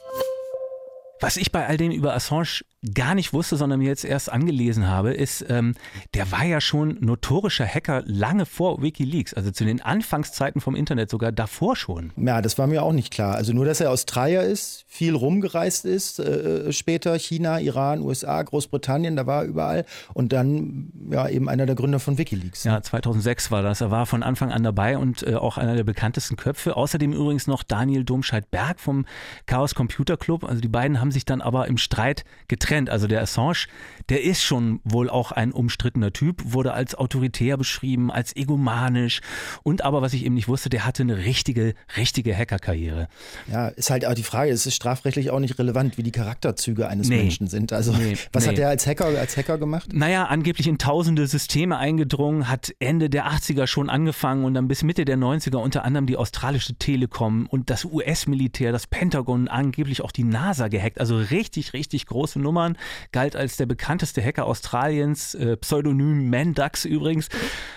Was 1.21 1.37
ich 1.37 1.51
bei 1.51 1.67
all 1.67 1.77
dem 1.77 1.91
über 1.91 2.15
Assange 2.15 2.61
gar 2.93 3.13
nicht 3.13 3.33
wusste, 3.33 3.57
sondern 3.57 3.79
mir 3.79 3.87
jetzt 3.87 4.05
erst 4.05 4.31
angelesen 4.31 4.87
habe, 4.87 5.11
ist, 5.11 5.45
ähm, 5.49 5.75
der 6.13 6.31
war 6.31 6.45
ja 6.45 6.61
schon 6.61 6.97
notorischer 7.01 7.65
Hacker 7.65 8.03
lange 8.05 8.45
vor 8.45 8.81
Wikileaks, 8.81 9.33
also 9.33 9.51
zu 9.51 9.65
den 9.65 9.81
Anfangszeiten 9.81 10.61
vom 10.61 10.75
Internet 10.75 11.09
sogar 11.09 11.33
davor 11.33 11.75
schon. 11.75 12.11
Ja, 12.15 12.41
das 12.41 12.57
war 12.57 12.67
mir 12.67 12.83
auch 12.83 12.93
nicht 12.93 13.11
klar. 13.11 13.35
Also 13.35 13.51
nur, 13.51 13.65
dass 13.65 13.81
er 13.81 13.91
Australier 13.91 14.43
ist, 14.43 14.85
viel 14.87 15.13
rumgereist 15.13 15.83
ist, 15.83 16.19
äh, 16.19 16.71
später 16.71 17.17
China, 17.19 17.59
Iran, 17.59 18.01
USA, 18.01 18.41
Großbritannien, 18.41 19.17
da 19.17 19.27
war 19.27 19.43
er 19.43 19.47
überall 19.49 19.85
und 20.13 20.31
dann 20.31 20.91
ja 21.11 21.27
eben 21.27 21.49
einer 21.49 21.65
der 21.65 21.75
Gründer 21.75 21.99
von 21.99 22.17
Wikileaks. 22.17 22.63
Ja, 22.63 22.81
2006 22.81 23.51
war 23.51 23.61
das. 23.61 23.81
Er 23.81 23.91
war 23.91 24.05
von 24.05 24.23
Anfang 24.23 24.51
an 24.51 24.63
dabei 24.63 24.97
und 24.97 25.23
äh, 25.23 25.35
auch 25.35 25.57
einer 25.57 25.75
der 25.75 25.83
bekanntesten 25.83 26.37
Köpfe. 26.37 26.77
Außerdem 26.77 27.11
übrigens 27.11 27.45
noch 27.47 27.63
Daniel 27.63 28.05
Domscheit-Berg 28.05 28.79
vom 28.79 29.05
Chaos 29.47 29.75
Computer 29.75 30.15
Club. 30.15 30.45
Also 30.45 30.61
die 30.61 30.69
beiden 30.69 31.01
haben 31.01 31.08
sich 31.11 31.25
dann 31.25 31.41
aber 31.41 31.67
im 31.67 31.77
Streit 31.77 32.23
getrennt 32.47 32.69
getrennt. 32.69 32.89
Also 32.89 33.07
der 33.07 33.21
Assange, 33.21 33.67
der 34.09 34.23
ist 34.23 34.43
schon 34.43 34.79
wohl 34.83 35.09
auch 35.09 35.31
ein 35.31 35.51
umstrittener 35.51 36.11
Typ, 36.11 36.41
wurde 36.45 36.73
als 36.73 36.95
autoritär 36.95 37.57
beschrieben, 37.57 38.11
als 38.11 38.35
egomanisch 38.35 39.21
und 39.63 39.83
aber, 39.83 40.01
was 40.01 40.13
ich 40.13 40.25
eben 40.25 40.35
nicht 40.35 40.47
wusste, 40.47 40.69
der 40.69 40.85
hatte 40.85 41.03
eine 41.03 41.17
richtige, 41.17 41.73
richtige 41.97 42.35
Hackerkarriere. 42.35 43.07
Ja, 43.51 43.69
ist 43.69 43.89
halt 43.89 44.05
auch 44.05 44.13
die 44.13 44.23
Frage, 44.23 44.51
es 44.51 44.65
ist 44.65 44.75
strafrechtlich 44.75 45.31
auch 45.31 45.39
nicht 45.39 45.57
relevant, 45.57 45.97
wie 45.97 46.03
die 46.03 46.11
Charakterzüge 46.11 46.87
eines 46.87 47.09
nee. 47.09 47.17
Menschen 47.17 47.47
sind. 47.47 47.73
Also 47.73 47.93
nee, 47.93 48.17
was 48.33 48.43
nee. 48.43 48.49
hat 48.49 48.57
der 48.57 48.69
als 48.69 48.85
Hacker, 48.85 49.05
als 49.05 49.37
Hacker 49.37 49.57
gemacht? 49.57 49.89
Naja, 49.93 50.25
angeblich 50.25 50.67
in 50.67 50.77
tausende 50.77 51.27
Systeme 51.27 51.77
eingedrungen, 51.77 52.49
hat 52.49 52.73
Ende 52.79 53.09
der 53.09 53.27
80er 53.27 53.67
schon 53.67 53.89
angefangen 53.89 54.45
und 54.45 54.53
dann 54.53 54.67
bis 54.67 54.83
Mitte 54.83 55.05
der 55.05 55.17
90er 55.17 55.57
unter 55.57 55.83
anderem 55.85 56.05
die 56.05 56.17
australische 56.17 56.75
Telekom 56.75 57.47
und 57.47 57.69
das 57.69 57.85
US-Militär, 57.85 58.71
das 58.71 58.87
Pentagon, 58.87 59.47
angeblich 59.47 60.01
auch 60.01 60.11
die 60.11 60.23
NASA 60.23 60.67
gehackt. 60.67 60.98
Also 60.99 61.17
richtig, 61.17 61.73
richtig 61.73 62.05
große 62.05 62.39
Nummer. 62.39 62.49
Nummern, 62.49 62.77
galt 63.11 63.35
als 63.35 63.57
der 63.57 63.67
bekannteste 63.67 64.23
Hacker 64.23 64.47
Australiens, 64.47 65.35
äh, 65.35 65.55
Pseudonym 65.57 66.31
Mandax 66.31 66.83
übrigens, 66.83 67.29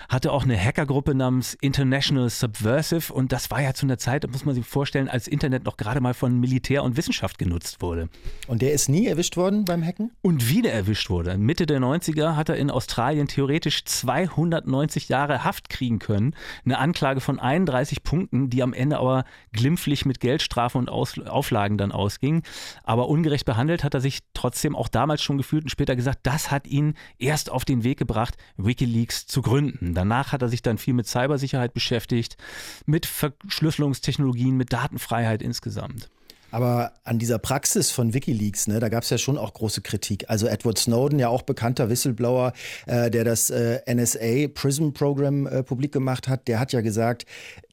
hatte 0.09 0.33
auch 0.33 0.45
eine 0.45 0.59
Hackergruppe 0.59 1.15
namens 1.15 1.55
International 1.61 2.31
Subversive 2.31 3.13
und 3.13 3.33
das 3.33 3.51
war 3.51 3.61
ja 3.61 3.75
zu 3.75 3.85
einer 3.85 3.99
Zeit, 3.99 4.25
da 4.25 4.29
muss 4.29 4.47
man 4.47 4.55
sich 4.55 4.67
vorstellen, 4.67 5.09
als 5.09 5.29
Internet 5.29 5.65
noch 5.65 5.77
gerade 5.77 6.01
mal 6.01 6.15
von 6.15 6.41
Militär 6.41 6.83
und 6.83 6.97
Wissenschaft 6.97 7.39
genutzt 7.39 7.83
wurde. 7.83 8.09
Und 8.47 8.63
der 8.63 8.73
ist 8.73 8.89
nie 8.89 9.07
erwischt 9.07 9.37
worden 9.37 9.67
beim 9.67 9.85
Hacken? 9.85 10.11
Und 10.23 10.49
wieder 10.49 10.73
erwischt 10.73 11.11
wurde. 11.11 11.37
Mitte 11.37 11.67
der 11.67 11.81
90er 11.81 12.35
hat 12.35 12.49
er 12.49 12.57
in 12.57 12.71
Australien 12.71 13.29
theoretisch 13.29 13.85
290 13.85 15.11
Jahre 15.11 15.45
Haft 15.45 15.69
kriegen 15.69 15.99
können. 15.99 16.35
Eine 16.65 16.79
Anklage 16.79 17.21
von 17.21 17.39
31 17.39 18.03
Punkten, 18.03 18.49
die 18.49 18.63
am 18.63 18.73
Ende 18.73 18.99
aber 18.99 19.25
glimpflich 19.53 20.07
mit 20.07 20.21
Geldstrafe 20.21 20.79
und 20.79 20.89
Aus 20.89 21.19
Auflagen 21.19 21.77
dann 21.77 21.93
ausging. 21.93 22.43
Aber 22.85 23.09
ungerecht 23.13 23.45
behandelt 23.45 23.85
hat 23.85 23.93
er 23.93 24.01
sich 24.01 24.21
trotzdem 24.33 24.75
auch 24.75 24.89
damals 24.89 25.23
schon 25.23 25.37
gefühlt 25.37 25.65
und 25.65 25.69
später 25.69 25.95
gesagt, 25.95 26.21
das 26.23 26.51
hat 26.51 26.67
ihn 26.67 26.95
erst 27.19 27.51
auf 27.51 27.67
den 27.67 27.85
Weg 27.85 27.99
gebracht, 27.99 28.39
Wikileaks 28.57 29.27
zu 29.27 29.43
gründen. 29.43 29.95
Danach 29.95 30.33
hat 30.33 30.41
er 30.41 30.49
sich 30.49 30.63
dann 30.63 30.79
viel 30.79 30.95
mit 30.95 31.07
Cybersicherheit 31.07 31.75
beschäftigt, 31.75 32.39
mit 32.87 33.05
Verschlüsselungstechnologien, 33.05 34.57
mit 34.57 34.73
Datenfreiheit 34.73 35.43
insgesamt. 35.43 36.09
Aber 36.53 36.93
an 37.03 37.19
dieser 37.19 37.39
Praxis 37.39 37.91
von 37.91 38.15
Wikileaks, 38.15 38.69
ne, 38.69 38.79
da 38.79 38.89
gab 38.89 39.03
es 39.03 39.11
ja 39.11 39.19
schon 39.19 39.39
auch 39.39 39.55
große 39.55 39.81
Kritik. 39.81 40.27
Also 40.29 40.47
Edward 40.47 40.79
Snowden, 40.79 41.19
ja 41.19 41.29
auch 41.29 41.43
bekannter 41.43 41.89
Whistleblower, 41.89 42.53
äh, 42.87 43.11
der 43.11 43.25
das 43.25 43.51
äh, 43.51 43.81
NSA 43.93 44.49
Prism 44.55 44.91
Program 44.91 45.47
äh, 45.47 45.63
publik 45.63 45.93
gemacht 45.93 46.29
hat, 46.29 46.47
der 46.49 46.61
hat 46.61 46.73
ja 46.73 46.83
gesagt, 46.83 47.25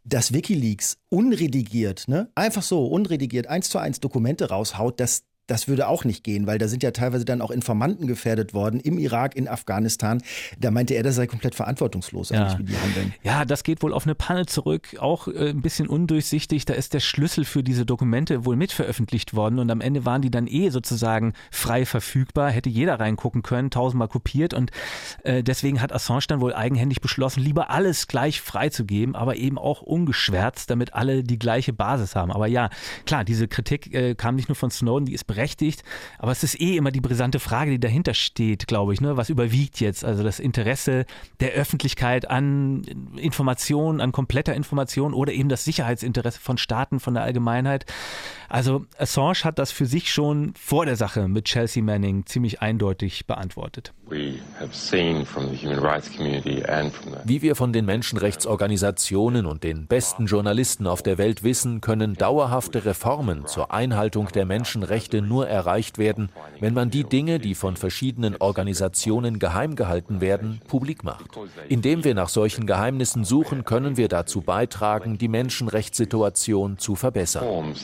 dass 0.06 0.34
Wikileaks 0.34 0.98
unredigiert, 1.10 2.08
ne, 2.08 2.30
einfach 2.36 2.64
so 2.64 2.88
unredigiert 2.88 3.48
eins 3.48 3.70
zu 3.70 3.78
eins 3.80 4.00
Dokumente 4.00 4.50
raushaut, 4.50 5.00
dass 5.00 5.24
das 5.50 5.68
würde 5.68 5.88
auch 5.88 6.06
nicht 6.06 6.24
gehen, 6.24 6.46
weil 6.46 6.60
da 6.60 6.68
sind 6.68 6.84
ja 6.84 6.92
teilweise 6.92 7.26
dann 7.26 7.42
auch 7.42 7.50
Informanten 7.50 8.06
gefährdet 8.08 8.54
worden 8.54 8.80
im 8.80 9.00
Irak, 9.00 9.36
in 9.36 9.48
Afghanistan. 9.48 10.22
Da 10.60 10.70
meinte 10.70 10.94
er, 10.94 11.04
das 11.04 11.16
sei 11.16 11.26
komplett 11.26 11.56
verantwortungslos 11.56 12.30
ja. 12.30 12.58
wie 12.60 12.64
die 12.64 12.78
handeln. 12.78 13.14
Ja, 13.24 13.46
das 13.46 13.64
geht 13.64 13.82
wohl 13.82 13.94
auf 13.94 14.06
eine 14.06 14.14
Panne 14.16 14.46
zurück, 14.46 14.98
auch 15.00 15.28
äh, 15.28 15.50
ein 15.50 15.62
bisschen 15.62 15.88
undurchsichtig. 15.88 16.66
Da 16.66 16.76
ist 16.76 16.94
der 16.94 17.00
Schlüssel 17.00 17.46
für 17.46 17.64
diese 17.64 17.86
Dokumente 17.86 18.46
wohl 18.46 18.56
mitveröffentlicht 18.56 19.34
worden 19.34 19.58
und 19.58 19.72
am 19.72 19.82
Ende 19.82 20.06
waren 20.06 20.22
die 20.22 20.30
dann 20.30 20.46
eh 20.46 20.70
sozusagen 20.70 21.34
frei 21.52 21.86
verfügbar, 21.86 22.52
hätte 22.52 22.70
jeder 22.70 23.00
reingucken 23.00 23.42
können, 23.42 23.72
tausendmal 23.72 24.08
kopiert 24.08 24.54
und 24.54 24.72
äh, 25.24 25.42
deswegen 25.42 25.82
hat 25.82 25.92
Assange 25.92 26.26
dann 26.28 26.42
wohl 26.42 26.54
eigenhändig 26.54 27.02
beschlossen, 27.02 27.42
lieber 27.42 27.72
alles 27.72 28.08
gleich 28.08 28.42
freizugeben, 28.42 29.16
aber 29.16 29.36
eben 29.36 29.58
auch 29.58 29.82
ungeschwärzt, 29.82 30.70
damit 30.70 30.94
alle 30.94 31.24
die 31.24 31.40
gleiche 31.40 31.74
Basis 31.74 32.16
haben. 32.16 32.32
Aber 32.32 32.46
ja, 32.46 32.70
klar, 33.08 33.24
diese 33.24 33.48
Kritik 33.48 33.94
äh, 33.94 34.14
kam 34.14 34.36
nicht 34.36 34.48
nur 34.48 34.56
von 34.56 34.70
Snowden, 34.70 35.06
die 35.06 35.14
ist 35.14 35.26
berechtigt 35.26 35.39
berechtigt. 35.40 35.84
Aber 36.18 36.32
es 36.32 36.44
ist 36.44 36.60
eh 36.60 36.76
immer 36.76 36.92
die 36.92 37.00
brisante 37.00 37.40
Frage, 37.40 37.72
die 37.72 37.80
dahinter 37.80 38.14
steht, 38.14 38.68
glaube 38.68 38.94
ich. 38.94 39.00
Ne? 39.00 39.16
Was 39.16 39.30
überwiegt 39.30 39.80
jetzt? 39.80 40.04
Also 40.04 40.22
das 40.24 40.40
Interesse 40.40 41.06
der 41.40 41.52
Öffentlichkeit 41.52 42.30
an 42.30 42.84
Informationen, 43.16 44.02
an 44.02 44.12
kompletter 44.12 44.54
Information 44.54 45.14
oder 45.14 45.32
eben 45.32 45.48
das 45.48 45.64
Sicherheitsinteresse 45.64 46.40
von 46.40 46.58
Staaten, 46.58 47.00
von 47.00 47.14
der 47.14 47.24
Allgemeinheit. 47.24 47.86
Also 48.50 48.86
Assange 48.98 49.44
hat 49.44 49.60
das 49.60 49.72
für 49.72 49.86
sich 49.86 50.12
schon 50.12 50.54
vor 50.56 50.86
der 50.86 50.98
Sache 50.98 51.28
mit 51.28 51.46
Chelsea 51.46 51.82
Manning 51.82 52.26
ziemlich 52.26 52.62
eindeutig 52.62 53.26
beantwortet. 53.26 53.94
Wie 57.26 57.42
wir 57.42 57.56
von 57.56 57.74
den 57.74 57.86
Menschenrechtsorganisationen 57.86 59.46
und 59.46 59.64
den 59.64 59.88
besten 59.88 60.26
Journalisten 60.26 60.88
auf 60.88 61.04
der 61.04 61.18
Welt 61.18 61.44
wissen, 61.44 61.82
können 61.82 62.16
dauerhafte 62.16 62.86
Reformen 62.86 63.46
zur 63.46 63.72
Einhaltung 63.72 64.30
der 64.30 64.46
Menschenrechte 64.46 65.22
nur 65.22 65.48
erreicht 65.48 65.98
werden, 65.98 66.30
wenn 66.60 66.74
man 66.74 66.90
die 66.90 67.04
Dinge, 67.04 67.40
die 67.40 67.56
von 67.56 67.76
verschiedenen 67.76 68.36
Organisationen 68.38 69.40
geheim 69.40 69.76
gehalten 69.76 70.22
werden, 70.22 70.62
publik 70.68 71.04
macht. 71.04 71.26
Indem 71.68 72.04
wir 72.04 72.16
nach 72.16 72.30
solchen 72.30 72.66
Geheimnissen 72.66 73.24
suchen, 73.24 73.64
können 73.64 73.98
wir 73.98 74.08
dazu 74.08 74.42
beitragen, 74.42 75.18
die 75.18 75.28
Menschenrechtssituation 75.28 76.78
zu 76.78 76.96
verbessern. 76.96 77.76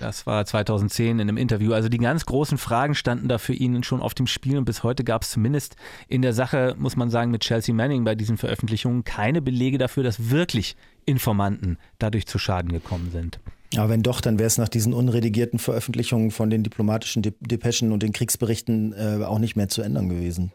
Das 0.00 0.26
war 0.26 0.44
2010 0.44 1.18
in 1.18 1.20
einem 1.20 1.36
Interview. 1.36 1.72
Also 1.72 1.88
die 1.88 1.98
ganz 1.98 2.26
großen 2.26 2.58
Fragen 2.58 2.94
standen 2.94 3.28
da 3.28 3.38
für 3.38 3.54
ihn 3.54 3.82
schon 3.82 4.02
auf 4.08 4.14
dem 4.14 4.26
Spiel 4.26 4.56
und 4.56 4.64
bis 4.64 4.82
heute 4.82 5.04
gab 5.04 5.22
es 5.22 5.30
zumindest 5.32 5.76
in 6.08 6.22
der 6.22 6.32
Sache, 6.32 6.74
muss 6.78 6.96
man 6.96 7.10
sagen, 7.10 7.30
mit 7.30 7.42
Chelsea 7.42 7.74
Manning 7.74 8.04
bei 8.04 8.14
diesen 8.14 8.38
Veröffentlichungen 8.38 9.04
keine 9.04 9.42
Belege 9.42 9.76
dafür, 9.76 10.02
dass 10.02 10.30
wirklich 10.30 10.76
Informanten 11.04 11.76
dadurch 11.98 12.26
zu 12.26 12.38
Schaden 12.38 12.72
gekommen 12.72 13.10
sind. 13.12 13.38
Aber 13.76 13.90
wenn 13.90 14.02
doch, 14.02 14.22
dann 14.22 14.38
wäre 14.38 14.46
es 14.46 14.56
nach 14.56 14.70
diesen 14.70 14.94
unredigierten 14.94 15.58
Veröffentlichungen 15.58 16.30
von 16.30 16.48
den 16.48 16.62
diplomatischen 16.62 17.20
Depeschen 17.20 17.92
und 17.92 18.02
den 18.02 18.12
Kriegsberichten 18.14 18.94
äh, 18.94 19.22
auch 19.22 19.38
nicht 19.38 19.56
mehr 19.56 19.68
zu 19.68 19.82
ändern 19.82 20.08
gewesen. 20.08 20.52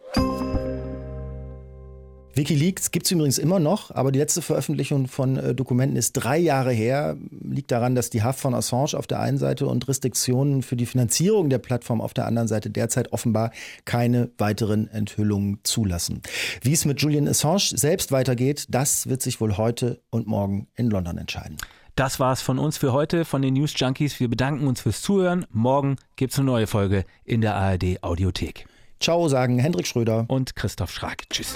Wikileaks 2.36 2.92
gibt 2.92 3.06
es 3.06 3.12
übrigens 3.12 3.38
immer 3.38 3.60
noch, 3.60 3.92
aber 3.92 4.12
die 4.12 4.20
letzte 4.20 4.42
Veröffentlichung 4.42 5.08
von 5.08 5.38
äh, 5.38 5.54
Dokumenten 5.56 5.96
ist 5.96 6.14
drei 6.14 6.38
Jahre 6.38 6.72
her. 6.72 7.16
Liegt 7.44 7.72
daran, 7.72 7.94
dass 7.94 8.10
die 8.10 8.24
Haft 8.24 8.40
von 8.40 8.56
Assange 8.56 8.98
auf 8.98 9.06
der 9.06 9.20
einen 9.20 9.38
Seite 9.38 9.68
und 9.68 9.88
Restriktionen 9.88 10.64
für 10.64 10.76
die 10.76 10.86
Finanzierung 10.86 11.50
der 11.50 11.60
Plattform 11.60 12.02
auf 12.02 12.14
der 12.14 12.26
anderen 12.26 12.48
Seite 12.48 12.70
derzeit 12.70 13.14
offenbar 13.14 13.52
keine 13.86 14.32
weiteren 14.38 14.88
Enthüllungen 14.88 15.60
zulassen. 15.64 16.22
Wie 16.62 16.74
es 16.74 16.86
mit 16.86 17.02
Julian 17.02 17.28
Assange 17.28 17.76
selbst 17.76 18.12
weitergeht, 18.12 18.66
das 18.70 19.08
wird 19.08 19.22
sich 19.22 19.40
wohl 19.40 19.58
heute 19.58 20.02
und 20.10 20.26
morgen 20.26 20.68
in 20.76 20.90
London 20.90 21.18
entscheiden. 21.18 21.58
Das 21.96 22.20
war's 22.20 22.42
von 22.42 22.58
uns 22.58 22.78
für 22.78 22.92
heute, 22.92 23.24
von 23.24 23.44
den 23.44 23.54
News 23.54 23.74
Junkies. 23.76 24.20
Wir 24.20 24.28
bedanken 24.28 24.66
uns 24.66 24.82
fürs 24.82 25.04
Zuhören. 25.04 25.46
Morgen 25.52 25.98
gibt's 26.16 26.40
eine 26.40 26.48
neue 26.48 26.66
Folge 26.66 27.06
in 27.24 27.42
der 27.42 27.56
ARD 27.56 28.02
Audiothek. 28.02 28.66
Ciao, 29.00 29.28
sagen 29.28 29.60
Hendrik 29.60 29.86
Schröder 29.86 30.26
und 30.28 30.56
Christoph 30.56 30.92
Schrag. 30.92 31.30
Tschüss. 31.30 31.56